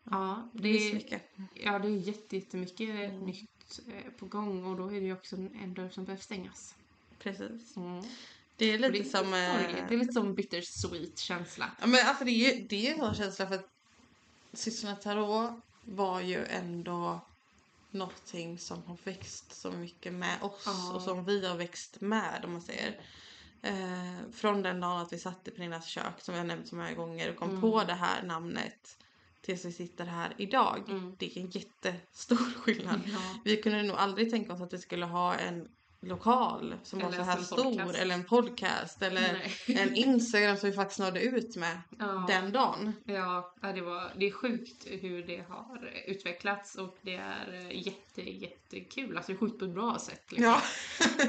Ja, 0.04 0.48
Det 0.52 0.62
det 0.62 0.90
är 0.90 0.94
mycket. 0.94 1.22
ja, 1.54 1.78
det 1.78 1.88
är 1.88 1.96
jätte, 1.96 2.36
jättemycket 2.36 2.88
Mm. 2.90 3.20
nytt 3.20 3.80
eh, 3.88 4.12
på 4.18 4.26
gång 4.26 4.64
och 4.64 4.76
då 4.76 4.86
är 4.86 5.00
det 5.00 5.06
ju 5.06 5.12
också 5.12 5.36
en 5.36 5.74
dörr 5.74 5.88
som 5.90 6.04
behöver 6.04 6.22
stängas. 6.22 6.74
Precis. 7.18 7.76
Mm. 7.76 8.04
Det 8.56 8.64
är 8.66 8.78
lite 8.78 8.92
det 8.92 8.98
är 8.98 9.04
som... 9.04 9.34
eh, 9.34 9.52
sorgligt. 9.52 9.84
Det 9.88 9.94
är 9.94 9.98
lite 9.98 10.12
som 10.12 10.34
bittersweet 10.34 11.18
känsla. 11.18 11.70
Ja, 11.80 11.86
men 11.86 12.06
alltså 12.06 12.24
det 12.24 12.30
är 12.30 12.54
ju 12.56 12.66
det 12.68 12.76
är 12.76 12.80
ju 12.80 12.88
en 12.88 12.98
sån 12.98 13.14
känsla 13.14 13.46
för 13.46 13.54
att 13.54 13.68
Systrarna 14.52 14.96
Tarot 14.96 15.50
var 15.84 16.20
ju 16.20 16.44
ändå 16.44 17.20
någonting 17.92 18.58
som 18.58 18.82
har 18.82 18.96
växt 19.04 19.52
så 19.60 19.72
mycket 19.72 20.12
med 20.12 20.42
oss 20.42 20.62
Ja. 20.66 20.92
och 20.94 21.02
som 21.02 21.24
vi 21.24 21.46
har 21.46 21.56
växt 21.56 22.00
med 22.00 22.44
om 22.44 22.52
man 22.52 22.62
säger. 22.62 23.00
Eh, 23.62 24.30
från 24.32 24.62
den 24.62 24.80
dagen 24.80 25.00
att 25.00 25.12
vi 25.12 25.18
satt 25.18 25.48
i 25.48 25.50
Pernillas 25.50 25.86
kök 25.86 26.20
som 26.20 26.34
har 26.34 26.44
nämnt 26.44 26.68
så 26.68 26.76
många 26.76 26.92
gånger 26.94 27.30
och 27.30 27.36
kom 27.36 27.48
Mm. 27.48 27.60
på 27.60 27.84
det 27.84 27.94
här 27.94 28.22
namnet 28.22 28.96
tills 29.42 29.64
vi 29.64 29.72
sitter 29.72 30.04
här 30.04 30.34
idag. 30.36 30.84
Mm. 30.88 31.16
Det 31.18 31.26
är 31.36 31.40
en 31.40 31.50
jättestor 31.50 32.36
skillnad. 32.62 33.00
Ja. 33.06 33.18
Vi 33.44 33.56
kunde 33.56 33.82
nog 33.82 33.96
aldrig 33.96 34.30
tänka 34.30 34.52
oss 34.52 34.60
att 34.60 34.72
vi 34.72 34.78
skulle 34.78 35.06
ha 35.06 35.34
en 35.34 35.68
lokal 36.02 36.74
som 36.82 36.98
var 36.98 37.06
Eller 37.08 37.16
så 37.16 37.22
här 37.22 37.38
stor 37.42 37.64
podcast. 37.64 37.98
eller 37.98 38.14
en 38.14 38.24
podcast 38.24 39.02
eller 39.02 39.32
Nej. 39.32 39.52
en 39.66 39.94
Instagram 39.94 40.56
som 40.56 40.70
vi 40.70 40.76
faktiskt 40.76 41.00
nådde 41.00 41.20
ut 41.22 41.56
med 41.56 41.80
Ja. 41.98 42.24
den 42.28 42.52
dagen. 42.52 42.92
Ja, 43.04 43.52
det, 43.60 43.80
var, 43.80 44.12
det 44.16 44.26
är 44.26 44.30
sjukt 44.32 44.86
hur 44.86 45.22
det 45.26 45.44
har 45.48 45.92
utvecklats 46.06 46.74
och 46.74 46.96
det 47.02 47.14
är 47.14 47.52
eh, 47.52 47.86
jätte, 47.86 48.22
jättekul. 48.30 49.16
Alltså 49.16 49.34
sjukt 49.36 49.58
på 49.58 49.64
ett 49.64 49.70
bra 49.74 49.98
sätt. 49.98 50.32
Liksom. 50.32 50.44
Ja. 50.44 50.62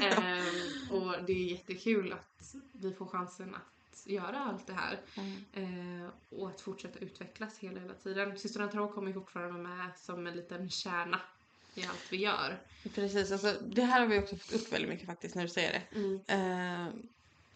Ehm, 0.02 0.44
och 0.90 1.14
det 1.26 1.32
är 1.32 1.50
jättekul 1.50 2.12
att 2.12 2.54
vi 2.72 2.92
får 2.94 3.06
chansen 3.06 3.54
att 3.54 4.06
göra 4.06 4.38
allt 4.38 4.66
det 4.66 4.72
här. 4.72 5.00
Eh, 5.52 6.08
och 6.40 6.48
att 6.48 6.60
fortsätta 6.60 6.98
utvecklas 6.98 7.58
hela, 7.58 7.80
hela 7.80 7.94
tiden. 7.94 8.38
Systrarna 8.38 8.72
Tarot 8.72 8.94
kommer 8.94 9.12
fortfarande 9.12 9.58
med 9.68 9.90
som 9.96 10.26
en 10.26 10.36
liten 10.36 10.70
kärna 10.70 11.20
i 11.74 11.86
allt 11.86 12.06
vi 12.12 12.16
gör. 12.16 12.62
Precis, 12.94 13.32
alltså, 13.32 13.56
det 13.66 13.82
här 13.82 14.00
har 14.00 14.06
vi 14.06 14.18
också 14.18 14.36
fått 14.36 14.52
upp 14.52 14.72
väldigt 14.72 14.90
mycket 14.90 15.06
faktiskt 15.06 15.34
när 15.34 15.42
du 15.42 15.48
säger 15.48 15.72
det. 15.72 15.96
Mm. 15.98 16.20
Eh, 16.26 16.94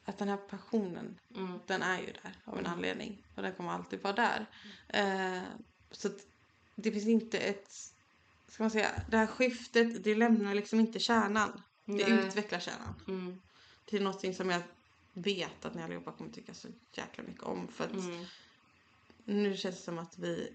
att 0.04 0.18
den 0.18 0.28
här 0.28 0.37
passionen, 0.37 1.18
Mm. 1.37 1.58
den 1.66 1.82
är 1.82 2.00
ju 2.00 2.06
där 2.06 2.32
av 2.44 2.54
en 2.58 2.61
Mm. 2.61 2.73
anledning. 2.73 3.23
Och 3.35 3.42
den 3.42 3.52
kommer 3.54 3.70
alltid 3.73 4.02
vara 4.02 4.14
där. 4.14 4.46
Eh, 4.88 5.42
så 5.90 6.08
att 6.08 6.26
det 6.75 6.92
finns 6.92 7.06
inte 7.06 7.38
ett, 7.38 7.73
ska 8.49 8.62
man 8.62 8.70
säga, 8.70 9.02
det 9.11 9.16
här 9.16 9.26
skiftet, 9.26 10.04
det 10.04 10.14
lämnar 10.14 10.54
liksom 10.54 10.80
inte 10.80 10.99
kärnan. 11.00 11.62
Det 11.85 11.92
Nej. 12.08 12.26
utvecklar 12.26 12.61
kärnan. 12.61 12.94
Mm. 13.08 13.40
Till 13.85 14.02
någonting 14.02 14.35
som 14.35 14.50
jag 14.50 14.62
vet 15.12 15.64
att 15.64 15.75
ni 15.75 15.82
allihopa 15.82 16.12
kommer 16.12 16.30
tycka 16.30 16.54
så 16.54 16.68
jäkla 16.92 17.25
mycket 17.25 17.42
om. 17.42 17.68
För 17.68 17.85
att 17.85 17.92
Mm. 17.92 18.25
nu 19.25 19.56
känns 19.56 19.76
det 19.76 19.82
som 19.82 19.99
att 19.99 20.18
vi 20.18 20.52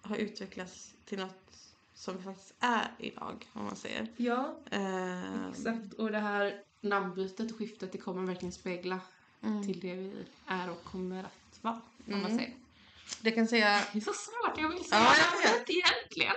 har 0.00 0.16
utvecklats 0.16 0.94
till 1.04 1.18
något 1.18 1.67
som 1.98 2.16
vi 2.16 2.22
faktiskt 2.22 2.54
är 2.60 2.90
idag, 2.98 3.46
om 3.52 3.64
man 3.64 3.76
säger. 3.76 4.06
Ja, 4.16 4.58
Eh, 4.70 5.48
exakt. 5.50 5.92
Och 5.94 6.10
det 6.12 6.18
här 6.18 6.62
namnbytet 6.80 7.50
och 7.52 7.58
skiftet 7.58 7.92
det 7.92 7.98
kommer 7.98 8.26
verkligen 8.26 8.52
spegla 8.52 9.00
mm. 9.42 9.66
till 9.66 9.80
det 9.80 9.94
vi 9.94 10.26
är 10.46 10.70
och 10.70 10.84
kommer 10.84 11.24
att 11.24 11.58
vara. 11.62 11.74
Om 11.74 11.80
man 12.06 12.24
Mm. 12.24 12.36
säger. 12.38 12.52
Det 13.20 13.30
kan 13.30 13.48
säga, 13.48 13.84
Det 13.92 13.98
är 13.98 14.02
så 14.02 14.12
svårt, 14.12 14.58
jag 14.58 14.68
vill 14.68 14.84
säga 14.84 15.00
Ja, 15.00 15.14
jag 15.44 15.52
vet. 15.58 15.70
egentligen. 15.70 16.34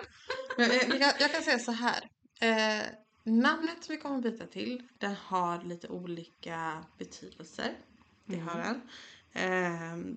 jag, 0.58 0.74
jag, 0.76 1.00
kan- 1.02 1.20
jag 1.20 1.32
kan 1.32 1.42
säga 1.44 1.60
så 1.60 1.72
här. 1.72 2.10
Eh, 2.40 2.86
namnet 3.24 3.84
som 3.84 3.96
vi 3.96 4.02
kommer 4.02 4.22
byta 4.22 4.46
till, 4.48 4.88
den 4.98 5.16
har 5.16 5.64
lite 5.64 5.88
olika 5.88 6.84
betydelser. 6.98 7.74
Det 8.26 8.36
Mm. 8.36 8.48
har 8.48 8.58
den. 8.64 8.82
Eh, 9.34 10.16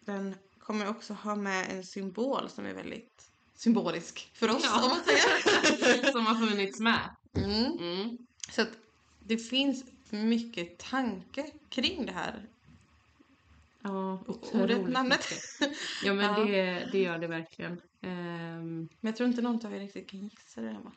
den 0.00 0.34
kommer 0.58 0.88
också 0.88 1.14
ha 1.14 1.34
med 1.36 1.70
en 1.70 1.84
symbol 1.84 2.48
som 2.50 2.66
är 2.66 2.74
väldigt 2.74 3.31
symbolisk 3.54 4.30
för 4.34 4.50
oss, 4.50 4.62
Ja. 4.64 4.82
om 4.84 4.88
man 4.88 5.00
säger. 5.04 6.12
Som 6.12 6.26
har 6.26 6.46
funnits 6.46 6.80
med. 6.80 7.10
Mm. 7.36 7.78
Mm. 7.78 8.18
Så 8.50 8.62
att 8.62 8.70
det 9.20 9.36
finns 9.36 9.84
mycket 10.10 10.78
tanke 10.78 11.50
kring 11.68 12.06
det 12.06 12.12
här 12.12 12.48
Ja, 13.84 14.24
ordet, 14.52 14.88
namnet. 14.88 15.24
Ja 16.04 16.14
men 16.14 16.24
Ja. 16.38 16.44
Det, 16.44 16.88
det 16.92 16.98
gör 17.02 17.18
det 17.18 17.26
verkligen. 17.26 17.80
Ehm, 18.00 18.88
Men 19.00 19.08
jag 19.10 19.16
tror 19.16 19.28
inte 19.28 19.42
någon 19.42 19.66
av 19.66 19.74
er 19.74 19.78
riktigt 19.78 20.10
kan 20.10 20.20
gissa 20.20 20.60
det. 20.60 20.76
Va? 20.84 20.92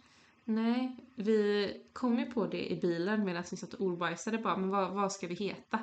nej, 0.48 0.98
vi 1.16 1.72
kom 1.94 2.20
ju 2.20 2.26
på 2.26 2.48
det 2.48 2.72
i 2.72 2.76
bilen 2.82 3.26
medan 3.26 3.44
vi 3.52 3.58
satt 3.58 3.74
och 3.74 3.82
ordbajsade 3.82 4.38
bara, 4.38 4.58
men 4.58 4.70
vad, 4.70 4.92
vad 4.92 5.12
ska 5.12 5.28
vi 5.28 5.36
heta? 5.36 5.80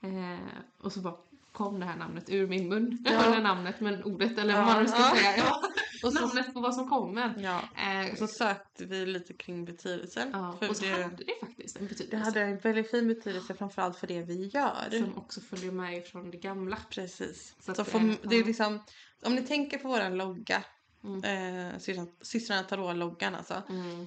Eh, 0.00 0.38
och 0.78 0.92
så 0.92 1.00
bara 1.00 1.16
kom 1.52 1.80
det 1.80 1.86
här 1.86 1.96
namnet 1.96 2.24
ur 2.30 2.46
min 2.46 2.68
mun. 2.68 2.98
Ja. 3.04 3.24
Eller 3.24 3.40
namnet, 3.42 3.80
men 3.80 4.04
ordet 4.04 4.38
eller 4.38 4.54
Ja, 4.54 4.58
vad 4.64 4.74
man 4.74 4.82
nu 4.82 4.88
ska 4.88 4.98
ja. 4.98 5.14
säga. 5.16 5.36
Ja. 5.36 5.62
Och 6.04 6.12
så, 6.12 6.20
namnet 6.26 6.54
på 6.54 6.60
vad 6.60 6.74
som 6.74 6.88
kommer. 6.88 7.34
ja. 7.38 7.60
Eh, 7.76 8.14
så 8.16 8.26
sökte 8.26 8.84
vi 8.84 9.06
lite 9.06 9.32
kring 9.34 9.64
betydelsen. 9.64 10.30
ja, 10.32 10.56
för 10.58 10.68
och 10.70 10.76
så 10.76 10.84
det, 10.84 10.90
hade 11.02 11.16
det 11.24 11.32
faktiskt 11.40 11.76
en 11.76 11.82
det 11.82 11.88
betydelse. 11.88 12.16
hade 12.24 12.40
en 12.40 12.58
väldigt 12.58 12.90
fin 12.90 13.08
betydelse 13.08 13.54
framförallt 13.54 13.96
för 13.98 14.06
det 14.06 14.22
vi 14.22 14.46
gör. 14.46 14.88
Som 14.90 15.18
också 15.18 15.40
följer 15.40 15.72
med 15.72 15.98
ifrån 15.98 16.30
det 16.30 16.36
gamla. 16.36 16.78
Precis. 16.90 17.54
Så 17.60 17.74
Så 17.74 17.82
eh, 17.98 18.12
det 18.22 18.36
är 18.36 18.44
liksom, 18.44 18.82
om 19.22 19.34
ni 19.34 19.42
tänker 19.42 19.78
på 19.78 19.88
våran 19.88 20.16
logga, 20.16 20.64
Mm. 21.04 21.24
eh, 21.24 21.78
systrarna- 21.78 22.12
systrarna 22.20 22.62
Tarot-loggan 22.62 23.34
alltså. 23.34 23.62
Mm. 23.68 24.06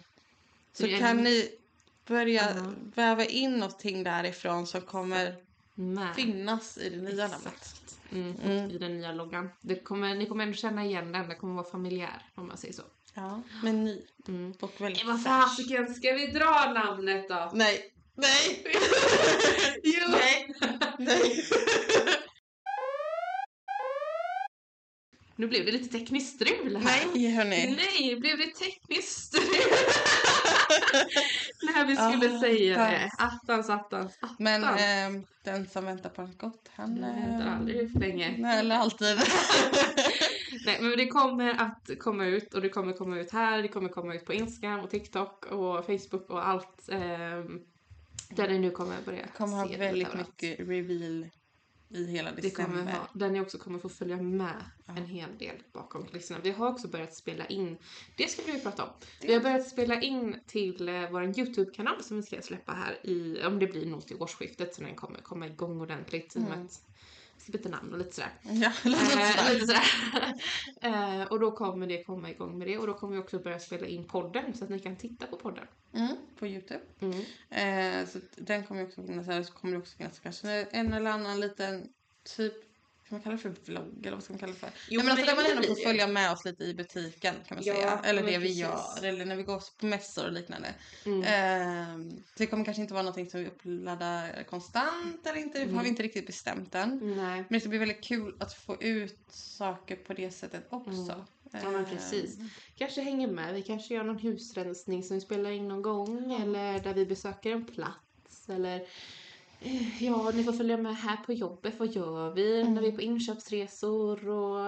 Så 0.73 0.83
Det 0.83 0.93
är 0.93 0.99
kan 0.99 1.17
en- 1.17 1.23
ni 1.23 1.49
börja 2.07 2.41
Ja. 2.55 2.73
väva 2.95 3.25
in 3.25 3.53
någonting 3.53 4.03
därifrån 4.03 4.67
som 4.67 4.81
kommer 4.81 5.35
Med. 5.75 6.15
finnas 6.15 6.77
i 6.77 6.89
det 6.89 6.97
nya 7.01 7.27
namnet. 7.27 7.53
Exakt. 7.55 7.97
Mm, 8.11 8.35
Mm. 8.43 8.71
I 8.71 8.77
den 8.77 8.97
nya 8.97 9.11
loggan. 9.11 9.49
Det 9.61 9.75
kommer, 9.83 10.15
ni 10.15 10.25
kommer 10.25 10.43
ändå 10.43 10.55
känna 10.55 10.85
igen 10.85 11.11
den, 11.11 11.27
den 11.27 11.37
kommer 11.37 11.53
vara 11.53 11.71
familjär 11.71 12.25
om 12.35 12.47
man 12.47 12.57
säger 12.57 12.73
så. 12.73 12.83
Ja, 13.13 13.41
men 13.63 13.83
ny 13.83 14.01
Mm. 14.27 14.53
och 14.59 14.81
väldigt 14.81 15.05
Vad 15.05 15.23
fasiken, 15.23 15.93
ska 15.95 16.13
vi 16.13 16.27
dra 16.27 16.71
namnet 16.73 17.29
då? 17.29 17.51
Nej. 17.53 17.93
Nej. 18.15 18.65
jo! 19.83 20.07
Nej. 20.09 20.53
Nej. 20.99 21.45
Nu 25.35 25.47
blev 25.47 25.65
det 25.65 25.71
lite 25.71 25.97
tekniskt 25.99 26.35
strul 26.35 26.75
här. 26.75 27.05
Nej 27.13 27.31
hörni. 27.31 27.75
Nej, 27.77 28.15
blev 28.15 28.37
det 28.37 28.47
tekniskt 28.47 29.23
strul? 29.23 29.43
När 31.61 31.85
vi 31.85 31.95
skulle 31.95 32.35
Ah, 32.35 32.39
säga 32.39 32.77
det. 32.77 33.11
attans. 33.17 33.69
Attans, 33.69 33.69
attans. 33.69 34.19
Men 34.39 34.63
ehm, 34.63 35.25
den 35.43 35.67
som 35.67 35.85
väntar 35.85 36.09
på 36.09 36.21
något 36.21 36.37
gott 36.37 36.69
han... 36.75 37.03
eh, 37.03 37.15
väntar 37.29 37.55
aldrig 37.59 37.91
för 37.91 37.99
länge. 37.99 38.35
Nej, 38.37 38.59
eller 38.59 38.75
alltid. 38.75 39.17
Nej, 40.65 40.77
men 40.81 40.97
det 40.97 41.07
kommer 41.07 41.49
att 41.61 41.89
komma 41.99 42.25
ut 42.25 42.53
och 42.53 42.61
det 42.61 42.69
kommer 42.69 42.93
komma 42.93 43.19
ut 43.19 43.31
här, 43.31 43.61
det 43.61 43.67
kommer 43.67 43.89
komma 43.89 44.15
ut 44.15 44.25
på 44.25 44.33
Instagram 44.33 44.79
och 44.79 44.89
TikTok 44.89 45.45
och 45.45 45.85
Facebook 45.85 46.29
och 46.29 46.47
allt. 46.47 46.89
ehm, 46.91 47.59
där 48.29 48.47
det 48.47 48.59
nu 48.59 48.71
kommer 48.71 48.95
börja 49.05 49.27
kommer 49.27 49.57
ha 49.57 49.67
väldigt 49.77 50.13
mycket 50.13 50.59
reveal 50.59 51.29
i 51.93 52.05
hela 52.05 52.31
Det 52.31 52.41
december. 52.41 52.77
kommer 52.79 52.91
ha, 52.91 53.07
där 53.13 53.29
ni 53.29 53.39
också 53.41 53.57
kommer 53.57 53.79
få 53.79 53.89
följa 53.89 54.17
med 54.17 54.55
Ja. 54.85 54.93
en 54.97 55.05
hel 55.05 55.37
del 55.37 55.55
bakom 55.73 56.05
kulisserna. 56.05 56.39
Vi 56.43 56.51
har 56.51 56.67
också 56.67 56.87
börjat 56.87 57.13
spela 57.15 57.45
in, 57.45 57.77
det 58.17 58.27
ska 58.27 58.41
vi 58.51 58.59
prata 58.61 58.83
om. 58.83 58.89
Vi 59.21 59.33
har 59.33 59.41
börjat 59.41 59.67
spela 59.67 60.01
in 60.01 60.35
till 60.47 60.89
eh, 60.89 61.09
vår 61.11 61.23
YouTube-kanal 61.39 62.03
som 62.03 62.17
vi 62.17 62.23
ska 62.23 62.41
släppa 62.41 62.71
här 62.73 62.99
i, 63.07 63.43
om 63.45 63.59
det 63.59 63.67
blir 63.67 63.85
nog 63.85 64.05
till 64.07 64.17
årsskiftet 64.21 64.75
så 64.75 64.81
den 64.81 64.95
kommer 64.95 65.19
komma 65.19 65.47
igång 65.47 65.81
ordentligt. 65.81 66.35
I 66.35 66.39
och 66.39 66.43
med 66.43 66.53
Mm. 66.53 66.65
att 66.65 66.81
ska 67.37 67.51
byta 67.51 67.69
namn 67.69 67.91
och 67.93 67.97
lite 67.97 68.15
sådär. 68.15 68.31
Ja, 68.41 68.71
lite 68.83 69.01
Eh, 69.03 69.09
sådär. 69.09 69.53
lite 69.53 69.67
sådär. 69.67 70.33
eh, 71.21 71.27
och 71.31 71.39
då 71.39 71.51
kommer 71.51 71.87
det 71.87 72.03
komma 72.03 72.29
igång 72.31 72.57
med 72.57 72.67
det 72.67 72.77
och 72.77 72.87
då 72.87 72.93
kommer 72.93 73.13
vi 73.13 73.19
också 73.23 73.39
börja 73.39 73.59
spela 73.59 73.87
in 73.87 74.03
podden 74.03 74.53
så 74.53 74.63
att 74.63 74.69
ni 74.69 74.79
kan 74.79 74.95
titta 74.95 75.25
på 75.27 75.37
podden. 75.37 75.65
Mm, 75.93 76.15
på 76.43 76.47
Youtube. 76.47 76.83
Mm. 76.99 77.19
Eh, 77.49 78.07
så 78.07 78.19
den 78.35 78.63
kommer 78.63 78.83
också 78.83 79.05
finnas 79.05 79.27
här. 79.27 79.43
Så 79.43 79.53
kommer 79.53 79.73
det 79.73 79.79
också 79.79 79.97
finnas 79.97 80.19
kanske 80.19 80.49
en 80.71 80.93
eller 80.93 81.11
annan 81.11 81.39
liten 81.39 81.89
typ 82.37 82.53
kan 83.09 83.15
man 83.17 83.21
kalla 83.21 83.35
det 83.35 83.41
för 83.41 83.49
vlogg 83.65 83.99
eller 84.05 84.11
vad 84.15 84.23
ska 84.23 84.33
man 84.33 84.39
kalla 84.39 84.53
det 84.53 84.59
för? 84.59 84.69
Jo, 84.89 84.97
Nej, 84.97 85.05
men 85.05 85.11
alltså 85.11 85.25
där 85.25 85.35
man 85.43 85.51
ändå 85.51 85.67
får 85.67 85.83
följa 85.83 86.07
med 86.07 86.31
oss 86.31 86.45
lite 86.45 86.63
i 86.63 86.73
butiken 86.73 87.35
kan 87.47 87.57
man 87.57 87.63
Ja, 87.65 87.73
säga. 87.75 87.99
Eller 88.03 88.23
det 88.23 88.37
vi 88.37 88.43
precis. 88.45 88.57
gör. 88.57 89.03
Eller 89.03 89.25
när 89.25 89.35
vi 89.35 89.43
går 89.43 89.63
på 89.79 89.85
mässor 89.85 90.25
och 90.25 90.31
liknande. 90.31 90.73
Mm. 91.05 91.23
Eh, 91.23 92.15
det 92.37 92.47
kommer 92.47 92.65
kanske 92.65 92.81
inte 92.81 92.93
vara 92.93 93.03
någonting 93.03 93.29
som 93.29 93.39
vi 93.39 93.47
uppladdar 93.47 94.43
konstant 94.43 95.27
eller 95.27 95.39
inte. 95.39 95.57
Det 95.59 95.63
har 95.65 95.71
Mm. 95.71 95.83
vi 95.83 95.89
inte 95.89 96.03
riktigt 96.03 96.27
bestämt 96.27 96.75
än. 96.75 96.99
Nej. 97.17 97.35
Men 97.35 97.45
det 97.49 97.59
ska 97.59 97.69
bli 97.69 97.77
väldigt 97.77 98.03
kul 98.03 98.35
att 98.39 98.53
få 98.53 98.81
ut 98.81 99.19
saker 99.29 99.95
på 99.95 100.13
det 100.13 100.31
sättet 100.31 100.65
också. 100.69 100.89
Mm. 101.11 101.25
Ja 101.63 101.71
men 101.71 101.85
precis. 101.85 102.37
Kanske 102.77 103.01
hänger 103.01 103.27
med. 103.27 103.53
Vi 103.53 103.61
kanske 103.61 103.93
gör 103.93 104.03
någon 104.03 104.19
husrensning 104.19 105.03
som 105.03 105.15
vi 105.15 105.21
spelar 105.21 105.51
in 105.51 105.67
någon 105.67 105.81
gång. 105.81 106.33
Eller 106.41 106.79
där 106.79 106.93
vi 106.93 107.05
besöker 107.05 107.51
en 107.51 107.65
plats. 107.65 108.49
Eller 108.49 108.85
ja, 109.99 110.31
ni 110.35 110.43
får 110.43 110.53
följa 110.53 110.77
med 110.77 110.95
här 110.97 111.17
på 111.25 111.33
jobbet. 111.33 111.73
Vad 111.77 111.87
gör 111.91 112.31
vi 112.33 112.61
Mm. 112.61 112.73
när 112.73 112.81
vi 112.81 112.87
är 112.87 112.91
på 112.91 113.01
inköpsresor 113.01 114.27
och 114.29 114.67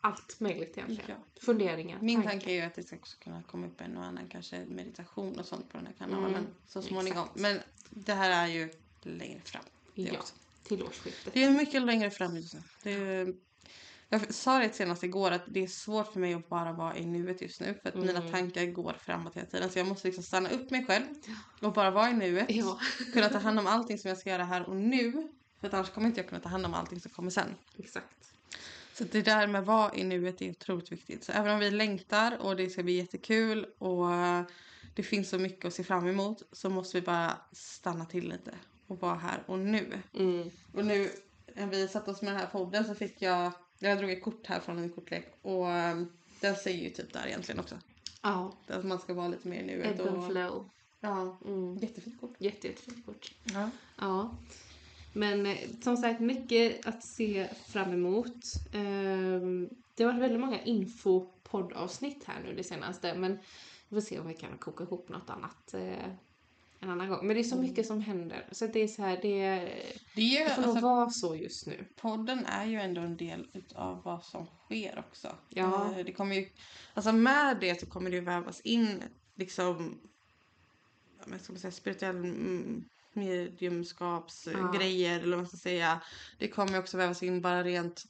allt 0.00 0.40
möjligt 0.40 0.78
egentligen. 0.78 1.20
Ja. 1.34 1.40
Funderingar. 1.40 1.98
Min 2.00 2.22
tanke 2.22 2.50
är 2.50 2.54
ju 2.54 2.60
att 2.60 2.74
det 2.74 2.82
ska 2.82 2.96
också 2.96 3.16
kunna 3.18 3.42
komma 3.42 3.66
upp 3.66 3.80
en 3.80 3.96
och 3.96 4.04
annan 4.04 4.28
kanske 4.28 4.64
meditation 4.68 5.38
och 5.38 5.46
sånt 5.46 5.72
på 5.72 5.76
den 5.78 5.86
här 5.86 5.94
kanalen 5.98 6.28
Mm, 6.34 6.46
så 6.66 6.82
småningom. 6.82 7.18
exakt. 7.24 7.40
Men 7.40 7.58
det 7.90 8.12
här 8.12 8.30
är 8.30 8.46
ju 8.46 8.70
längre 9.02 9.40
fram. 9.44 9.62
Det 9.94 10.02
Ja, 10.02 10.18
också. 10.18 10.34
till 10.62 10.82
årsskiftet. 10.82 11.34
Det 11.34 11.44
är 11.44 11.50
mycket 11.50 11.82
längre 11.82 12.10
fram 12.10 12.36
just 12.36 12.54
nu. 12.54 12.60
Det 12.82 12.92
är, 12.92 13.34
jag 14.12 14.34
sa 14.34 14.58
det 14.58 14.74
senast 14.74 15.02
igår 15.04 15.30
att 15.30 15.42
det 15.46 15.62
är 15.62 15.66
svårt 15.66 16.12
för 16.12 16.20
mig 16.20 16.34
att 16.34 16.48
bara 16.48 16.72
vara 16.72 16.96
i 16.96 17.06
nuet 17.06 17.42
just 17.42 17.60
nu 17.60 17.74
för 17.82 17.88
att 17.88 17.94
mina 17.94 18.18
Mm. 18.18 18.32
tankar 18.32 18.66
går 18.66 18.92
framåt 19.00 19.36
hela 19.36 19.46
tiden. 19.46 19.70
Så 19.70 19.78
jag 19.78 19.86
måste 19.86 20.08
liksom 20.08 20.24
stanna 20.24 20.50
upp 20.50 20.70
mig 20.70 20.86
själv 20.86 21.04
och 21.60 21.72
bara 21.72 21.90
vara 21.90 22.10
i 22.10 22.12
nuet. 22.14 22.46
Ja, 22.50 22.78
Kunna 23.12 23.28
ta 23.28 23.38
hand 23.38 23.58
om 23.58 23.66
allting 23.66 23.98
som 23.98 24.08
jag 24.08 24.18
ska 24.18 24.30
göra 24.30 24.44
här 24.44 24.68
och 24.68 24.76
nu. 24.76 25.28
För 25.60 25.66
att 25.68 25.74
annars 25.74 25.90
kommer 25.90 26.06
inte 26.06 26.20
jag 26.20 26.28
kunna 26.28 26.40
ta 26.40 26.48
hand 26.48 26.66
om 26.66 26.74
allting 26.74 27.00
som 27.00 27.10
kommer 27.10 27.30
sen. 27.30 27.54
exakt. 27.78 28.06
Så 28.94 29.04
det 29.04 29.22
där 29.22 29.46
med 29.46 29.60
att 29.60 29.66
vara 29.66 29.94
i 29.94 30.04
nuet 30.04 30.42
är 30.42 30.50
otroligt 30.50 30.92
viktigt. 30.92 31.24
Så 31.24 31.32
även 31.32 31.52
om 31.52 31.58
vi 31.60 31.70
längtar 31.70 32.38
och 32.40 32.56
det 32.56 32.70
ska 32.70 32.82
bli 32.82 32.92
jättekul 32.92 33.66
och 33.78 34.14
eh, 34.14 34.42
det 34.94 35.02
finns 35.02 35.28
så 35.28 35.38
mycket 35.38 35.64
att 35.64 35.74
se 35.74 35.84
fram 35.84 36.06
emot 36.08 36.42
så 36.52 36.70
måste 36.70 37.00
vi 37.00 37.06
bara 37.06 37.36
stanna 37.52 38.04
till 38.04 38.28
lite 38.28 38.54
och 38.86 39.00
vara 39.00 39.14
här 39.14 39.42
och 39.46 39.58
nu. 39.58 40.02
Mm. 40.14 40.50
Och 40.72 40.84
nu 40.84 41.10
när 41.54 41.66
vi 41.66 41.88
satte 41.88 42.10
oss 42.10 42.22
med 42.22 42.32
den 42.32 42.40
här 42.40 42.46
podden 42.46 42.84
så 42.84 42.94
fick 42.94 43.22
jag, 43.22 43.52
jag 43.88 43.98
drog 43.98 44.10
ett 44.10 44.22
kort 44.22 44.46
här 44.46 44.60
från 44.60 44.78
en 44.78 44.90
kortlek 44.90 45.34
och 45.42 45.70
eh, 45.70 46.02
den 46.40 46.56
säger 46.56 46.82
ju 46.84 46.90
typ 46.90 47.12
där 47.12 47.26
egentligen 47.26 47.60
också. 47.60 47.78
Ja. 48.22 48.52
Att 48.68 48.84
man 48.84 48.98
ska 48.98 49.14
vara 49.14 49.28
lite 49.28 49.48
mer 49.48 49.60
i 49.62 49.66
nuet. 49.66 50.00
Ebb 50.00 50.06
and 50.08 50.26
flow. 50.32 50.68
Ja, 51.00 51.36
Mm. 51.44 51.76
jättefint 51.78 52.20
kort. 52.20 52.34
Jätte, 52.38 52.66
jättefint 52.66 53.06
kort. 53.06 53.32
Ja. 53.44 53.70
Ja. 53.98 54.36
Men 55.12 55.46
eh, 55.46 55.56
som 55.82 55.96
sagt, 55.96 56.20
mycket 56.20 56.86
att 56.86 57.04
se 57.04 57.48
fram 57.66 57.92
emot. 57.92 58.44
Ehm, 58.72 59.68
det 59.94 60.04
har 60.04 60.12
varit 60.12 60.22
väldigt 60.22 60.40
många 60.40 60.62
infopoddavsnitt 60.62 62.24
här 62.24 62.42
nu 62.44 62.54
det 62.54 62.64
senaste. 62.64 63.14
Men 63.14 63.38
vi 63.88 63.96
får 64.00 64.00
se 64.08 64.18
om 64.20 64.28
vi 64.28 64.34
kan 64.34 64.58
koka 64.58 64.84
ihop 64.84 65.08
något 65.08 65.30
annat 65.30 65.74
eh, 65.74 66.12
en 66.82 66.90
annan 66.90 67.08
gång. 67.08 67.26
Men 67.26 67.36
det 67.36 67.42
är 67.42 67.44
så 67.44 67.54
Mm. 67.54 67.66
mycket 67.68 67.86
som 67.86 68.00
händer. 68.00 68.46
Så 68.52 68.66
det 68.66 68.80
är 68.80 68.88
så 68.88 69.02
här, 69.02 69.18
det, 69.22 69.72
Det, 70.14 70.38
är 70.38 70.44
det 70.44 70.50
får 70.54 70.62
nog 70.62 70.70
alltså, 70.70 70.86
vara 70.86 71.10
så 71.10 71.36
just 71.36 71.66
nu. 71.66 71.84
podden 71.96 72.46
är 72.46 72.66
ju 72.66 72.80
ändå 72.80 73.00
en 73.00 73.16
del 73.16 73.46
av 73.74 74.02
vad 74.02 74.24
som 74.24 74.46
sker 74.64 75.04
också. 75.08 75.36
Ja. 75.48 75.98
Eh, 75.98 76.04
Det 76.04 76.12
kommer 76.12 76.34
ju, 76.36 76.48
alltså 76.94 77.12
med 77.12 77.56
det 77.60 77.80
så 77.80 77.86
kommer 77.86 78.10
det 78.10 78.16
ju 78.16 78.22
vävas 78.22 78.60
in 78.60 79.02
liksom, 79.34 79.98
ja, 81.18 81.24
men 81.26 81.38
ska 81.38 81.52
man 81.52 81.60
säga, 81.60 81.72
spirituell 81.72 82.34
mediumskapsgrejer 83.12 85.18
eller 85.20 85.30
vad 85.30 85.38
man 85.38 85.48
ska 85.48 85.56
säga. 85.56 86.00
Det 86.38 86.48
kommer 86.48 86.72
ju 86.72 86.78
också 86.78 86.96
vävas 86.96 87.22
in 87.22 87.40
bara 87.40 87.62
rent 87.64 88.04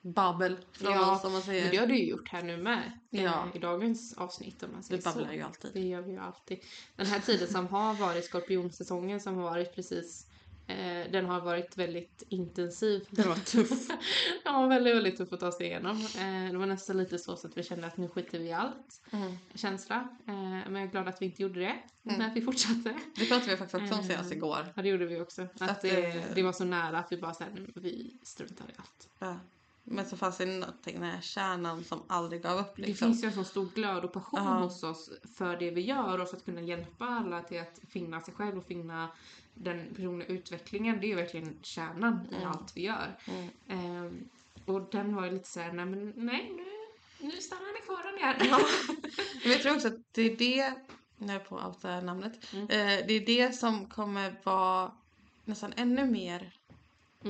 babbel 0.00 0.56
från 0.72 0.92
Ja, 0.92 1.16
oss 1.16 1.24
om 1.24 1.32
man 1.32 1.42
säger. 1.42 1.62
Men 1.62 1.70
det 1.70 1.76
har 1.76 1.86
du 1.86 1.98
ju 1.98 2.04
gjort 2.08 2.28
här 2.28 2.42
nu 2.42 2.56
med. 2.56 2.92
Ja. 3.10 3.48
I 3.54 3.58
dagens 3.58 4.14
avsnitt 4.16 4.62
om 4.62 4.70
man 4.72 4.80
Vi 4.80 4.84
säger 4.84 5.02
så. 5.02 5.08
babblar 5.08 5.32
ju 5.32 5.42
alltid. 5.42 5.70
Det 5.74 5.80
gör 5.80 6.02
vi 6.02 6.12
ju 6.12 6.18
alltid. 6.18 6.58
Den 6.96 7.06
här 7.06 7.20
tiden 7.20 7.48
som 7.48 7.66
har 7.66 7.94
varit 7.94 8.24
skorpionsäsongen 8.24 9.20
som 9.20 9.34
har 9.36 9.42
varit 9.42 9.74
precis 9.74 10.26
eh, 10.66 11.10
den 11.12 11.26
har 11.26 11.40
varit 11.40 11.76
väldigt 11.76 12.22
intensiv. 12.28 13.06
Den 13.10 13.28
var 13.28 13.36
tuff. 13.36 13.88
ja, 14.44 14.66
väldigt, 14.66 14.96
väldigt 14.96 15.16
tuff 15.16 15.32
att 15.32 15.40
ta 15.40 15.52
sig 15.52 15.66
igenom. 15.66 15.96
Eh, 15.96 16.52
det 16.52 16.58
var 16.58 16.66
nästan 16.66 16.96
lite 16.96 17.18
så, 17.18 17.36
så 17.36 17.46
att 17.46 17.56
vi 17.56 17.62
kände 17.62 17.86
att 17.86 17.96
nu 17.96 18.08
skiter 18.08 18.38
vi 18.38 18.44
i 18.44 18.52
allt. 18.52 19.02
Mm. 19.12 19.38
Känsla. 19.54 20.08
Eh, 20.26 20.34
men 20.34 20.74
jag 20.74 20.82
är 20.82 20.86
glad 20.86 21.08
att 21.08 21.22
vi 21.22 21.26
inte 21.26 21.42
gjorde 21.42 21.60
det. 21.60 21.76
Mm. 22.04 22.18
När 22.18 22.34
vi 22.34 22.40
fortsatte. 22.40 22.98
Det 23.16 23.26
pratade 23.28 23.50
vi 23.50 23.56
faktiskt 23.56 23.82
också 23.82 23.94
om 23.94 24.04
senast 24.04 24.32
igår. 24.32 24.72
Ja, 24.74 24.82
det 24.82 24.88
gjorde 24.88 25.06
vi 25.06 25.20
också. 25.20 25.42
Att, 25.42 25.62
att, 25.62 25.82
det, 25.82 26.24
det 26.34 26.42
var 26.42 26.52
så 26.52 26.64
nära 26.64 26.98
att 26.98 27.12
vi 27.12 27.16
bara 27.16 27.34
nu 27.54 27.72
vi 27.74 28.18
struntar 28.22 28.64
i 28.64 28.72
allt. 28.76 29.08
Ja. 29.18 29.36
Men 29.90 30.06
så 30.06 30.16
fanns 30.16 30.36
det 30.38 30.46
någonting, 30.46 31.00
den 31.00 31.10
här 31.10 31.20
kärnan 31.20 31.84
som 31.84 32.02
aldrig 32.06 32.42
gav 32.42 32.58
upp. 32.58 32.76
Det 32.76 32.82
Liksom. 32.82 33.08
finns 33.08 33.24
ju 33.24 33.26
en 33.28 33.34
sån 33.34 33.44
stor 33.44 33.66
glöd 33.74 34.04
och 34.04 34.12
passion 34.12 34.40
Ja. 34.44 34.50
hos 34.58 34.82
oss 34.82 35.10
för 35.36 35.56
det 35.56 35.70
vi 35.70 35.80
gör 35.80 36.18
och 36.20 36.28
för 36.28 36.36
att 36.36 36.44
kunna 36.44 36.60
hjälpa 36.60 37.04
alla 37.04 37.42
till 37.42 37.60
att 37.60 37.80
finna 37.90 38.20
sig 38.20 38.34
själv 38.34 38.58
och 38.58 38.64
finna 38.66 39.08
den 39.54 39.94
personliga 39.94 40.28
utvecklingen. 40.28 41.00
Det 41.00 41.06
är 41.06 41.08
ju 41.08 41.14
verkligen 41.14 41.58
kärnan 41.62 42.26
i 42.30 42.34
Mm. 42.34 42.48
allt 42.48 42.76
vi 42.76 42.82
gör. 42.82 43.16
Mm. 43.26 43.48
Ehm, 43.68 44.28
och 44.64 44.88
den 44.90 45.14
var 45.14 45.24
ju 45.24 45.30
lite 45.30 45.48
såhär, 45.48 45.72
nej 45.72 45.86
men 45.86 46.12
nej 46.16 46.52
nu, 46.56 46.64
nu 47.26 47.32
stannar 47.40 47.80
ni 47.80 47.86
kvar 47.86 48.02
där 48.02 48.12
nere. 48.12 48.48
Ja. 48.50 48.58
Men 49.42 49.52
jag 49.52 49.62
tror 49.62 49.74
också 49.74 49.88
att 49.88 49.94
det 50.12 50.22
är 50.22 50.36
det, 50.36 50.72
jag 51.18 51.30
är 51.30 51.38
på 51.38 51.56
outa 51.56 52.00
namnet, 52.00 52.52
Mm. 52.52 52.62
eh, 52.64 53.06
det 53.06 53.12
är 53.14 53.26
det 53.26 53.52
som 53.52 53.86
kommer 53.86 54.34
vara 54.44 54.92
nästan 55.44 55.72
ännu 55.76 56.04
mer 56.06 56.52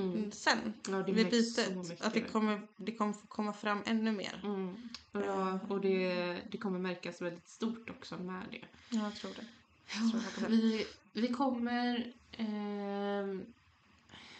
Mm. 0.00 0.32
sen. 0.32 0.74
Ja, 0.88 0.96
det 0.96 1.12
vid 1.12 1.54
så 1.54 1.70
bytet. 1.70 2.02
Att 2.02 2.14
det 2.14 2.20
kommer, 2.20 2.60
det 2.76 2.92
kommer 2.92 3.12
få 3.12 3.26
komma 3.26 3.52
fram 3.52 3.82
ännu 3.86 4.12
mer. 4.12 4.40
Mm. 4.44 4.88
Ja, 5.12 5.58
och 5.68 5.80
det, 5.80 6.36
det 6.50 6.58
kommer 6.58 6.78
märkas 6.78 7.22
väldigt 7.22 7.48
stort 7.48 7.90
också 7.90 8.18
med 8.18 8.42
det. 8.50 8.64
Ja, 8.96 9.02
jag 9.04 9.14
tror 9.14 9.30
det. 9.30 9.46
Jag 9.94 10.10
tror 10.10 10.48
det. 10.48 10.56
Vi, 10.56 10.86
vi 11.12 11.28
kommer 11.28 12.12
ehm, 12.32 13.46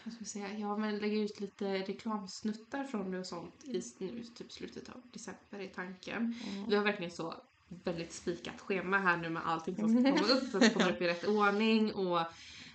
vad 0.03 0.13
ska 0.13 0.19
vi 0.19 0.25
säga, 0.25 0.57
ja, 0.57 0.77
men 0.77 0.97
lägga 0.97 1.17
ut 1.17 1.39
lite 1.39 1.65
reklamsnuttar 1.65 2.83
från 2.83 3.11
det 3.11 3.19
och 3.19 3.25
sånt 3.25 3.63
i 3.63 3.83
nu, 3.97 4.23
typ 4.35 4.51
slutet 4.51 4.89
av 4.89 5.01
december 5.11 5.59
i 5.59 5.67
tanken. 5.67 6.35
Mm. 6.47 6.69
Vi 6.69 6.75
har 6.75 6.83
verkligen 6.83 7.11
så 7.11 7.33
väldigt 7.67 8.13
spikat 8.13 8.61
schema 8.61 8.97
här 8.97 9.17
nu 9.17 9.29
med 9.29 9.41
allting 9.45 9.75
som 9.75 9.89
ska 9.89 10.11
komma 10.11 10.33
upp. 10.33 10.55
Att 10.55 10.61
det 10.61 10.69
kommer 10.69 10.91
upp 10.95 11.01
i 11.01 11.07
rätt 11.07 11.27
ordning 11.27 11.93
och 11.93 12.19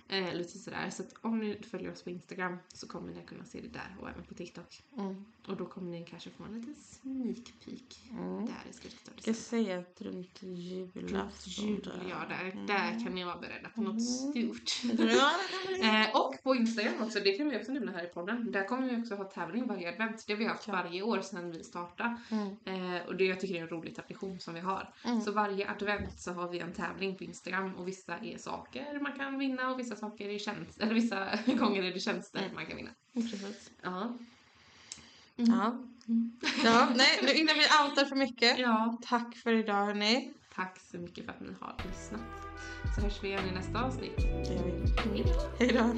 eh, 0.07 0.33
lite 0.33 0.59
sådär. 0.59 0.89
Så 0.89 1.03
att 1.03 1.13
om 1.21 1.39
ni 1.39 1.57
följer 1.71 1.91
oss 1.91 2.01
på 2.01 2.09
Instagram 2.09 2.57
så 2.73 2.87
kommer 2.87 3.13
ni 3.13 3.21
kunna 3.25 3.45
se 3.45 3.61
det 3.61 3.67
där 3.67 3.95
och 4.01 4.09
även 4.09 4.23
på 4.23 4.33
TikTok. 4.33 4.83
Mm. 4.97 5.25
Och 5.47 5.57
då 5.57 5.65
kommer 5.65 5.91
ni 5.91 6.05
kanske 6.05 6.29
få 6.29 6.43
en 6.43 6.59
liten 6.59 6.75
sneak 6.75 7.53
peek 7.65 7.99
Mm. 8.11 8.45
där 8.45 8.63
i 8.69 8.73
slutet 8.73 9.07
av 9.07 9.13
Jag 9.15 9.25
december. 9.25 9.63
säga 9.65 9.79
att 9.79 10.01
runt 10.01 10.43
julafton. 10.43 11.67
Jul, 11.67 11.91
ja, 12.09 12.23
där, 12.29 12.51
Mm. 12.51 12.65
där 12.65 13.03
kan 13.05 13.15
ni 13.15 13.23
vara 13.23 13.37
beredda 13.37 13.69
på 13.69 13.81
något 13.81 14.03
stort. 14.03 14.81
Kan 14.81 14.95
bli. 14.95 15.19
Eh, 15.81 16.15
och 16.15 16.34
på 16.55 16.61
Instagram 16.61 16.93
också, 17.03 17.19
det 17.19 17.31
kan 17.31 17.49
vi 17.49 17.57
också 17.57 17.71
nämna 17.71 17.91
här 17.91 18.03
i 18.03 18.07
podden. 18.07 18.51
Där 18.51 18.63
kommer 18.67 18.89
vi 18.89 19.01
också 19.01 19.15
ha 19.15 19.23
tävling 19.23 19.67
varje 19.67 19.89
advent. 19.89 20.23
Det 20.27 20.33
har 20.33 20.37
vi 20.37 20.45
haft 20.45 20.67
Ja. 20.67 20.73
varje 20.73 21.01
år 21.01 21.21
sedan 21.21 21.51
vi 21.51 21.63
startade. 21.63 22.17
Mm. 22.31 22.95
Eh, 22.95 23.05
och 23.07 23.15
det 23.15 23.25
jag 23.25 23.39
tycker 23.39 23.55
är 23.55 23.61
en 23.61 23.67
rolig 23.67 23.95
tradition 23.95 24.39
som 24.39 24.53
vi 24.53 24.59
har. 24.59 24.93
Mm. 25.05 25.21
Så 25.21 25.31
varje 25.31 25.69
advent 25.69 26.19
så 26.19 26.31
har 26.33 26.49
vi 26.49 26.59
en 26.59 26.73
tävling 26.73 27.15
på 27.15 27.23
Instagram 27.23 27.75
och 27.75 27.87
vissa 27.87 28.17
är 28.17 28.37
saker 28.37 28.99
man 28.99 29.11
kan 29.11 29.39
vinna 29.39 29.69
och 29.71 29.79
vissa 29.79 29.95
saker 29.95 30.29
är 30.29 30.39
tjänst, 30.39 30.79
eller 30.81 30.93
vissa 30.93 31.29
gånger 31.59 31.83
är 31.83 31.93
det 31.93 31.99
tjänster 31.99 32.39
Mm. 32.39 32.55
man 32.55 32.65
kan 32.65 32.77
vinna. 32.77 32.89
Precis. 33.13 33.71
Ja. 33.81 34.17
Mm. 35.37 35.51
Ja. 35.53 35.77
ja, 36.63 36.87
nej, 36.95 37.19
nu 37.23 37.31
innan 37.33 37.55
vi 37.55 37.61
outar 37.89 38.05
för 38.05 38.15
mycket. 38.15 38.59
ja. 38.59 38.97
Tack 39.05 39.35
för 39.35 39.53
idag 39.53 39.85
hörni. 39.85 40.33
Tack 40.55 40.79
så 40.91 40.97
mycket 40.97 41.25
för 41.25 41.31
att 41.31 41.41
ni 41.41 41.53
har 41.61 41.75
lyssnat. 41.85 42.21
Så 42.95 43.01
hörs 43.01 43.23
vi 43.23 43.27
igen 43.27 43.49
i 43.51 43.51
nästa 43.51 43.81
avsnitt. 43.85 44.19
Hej 45.59 45.67
då. 45.73 45.95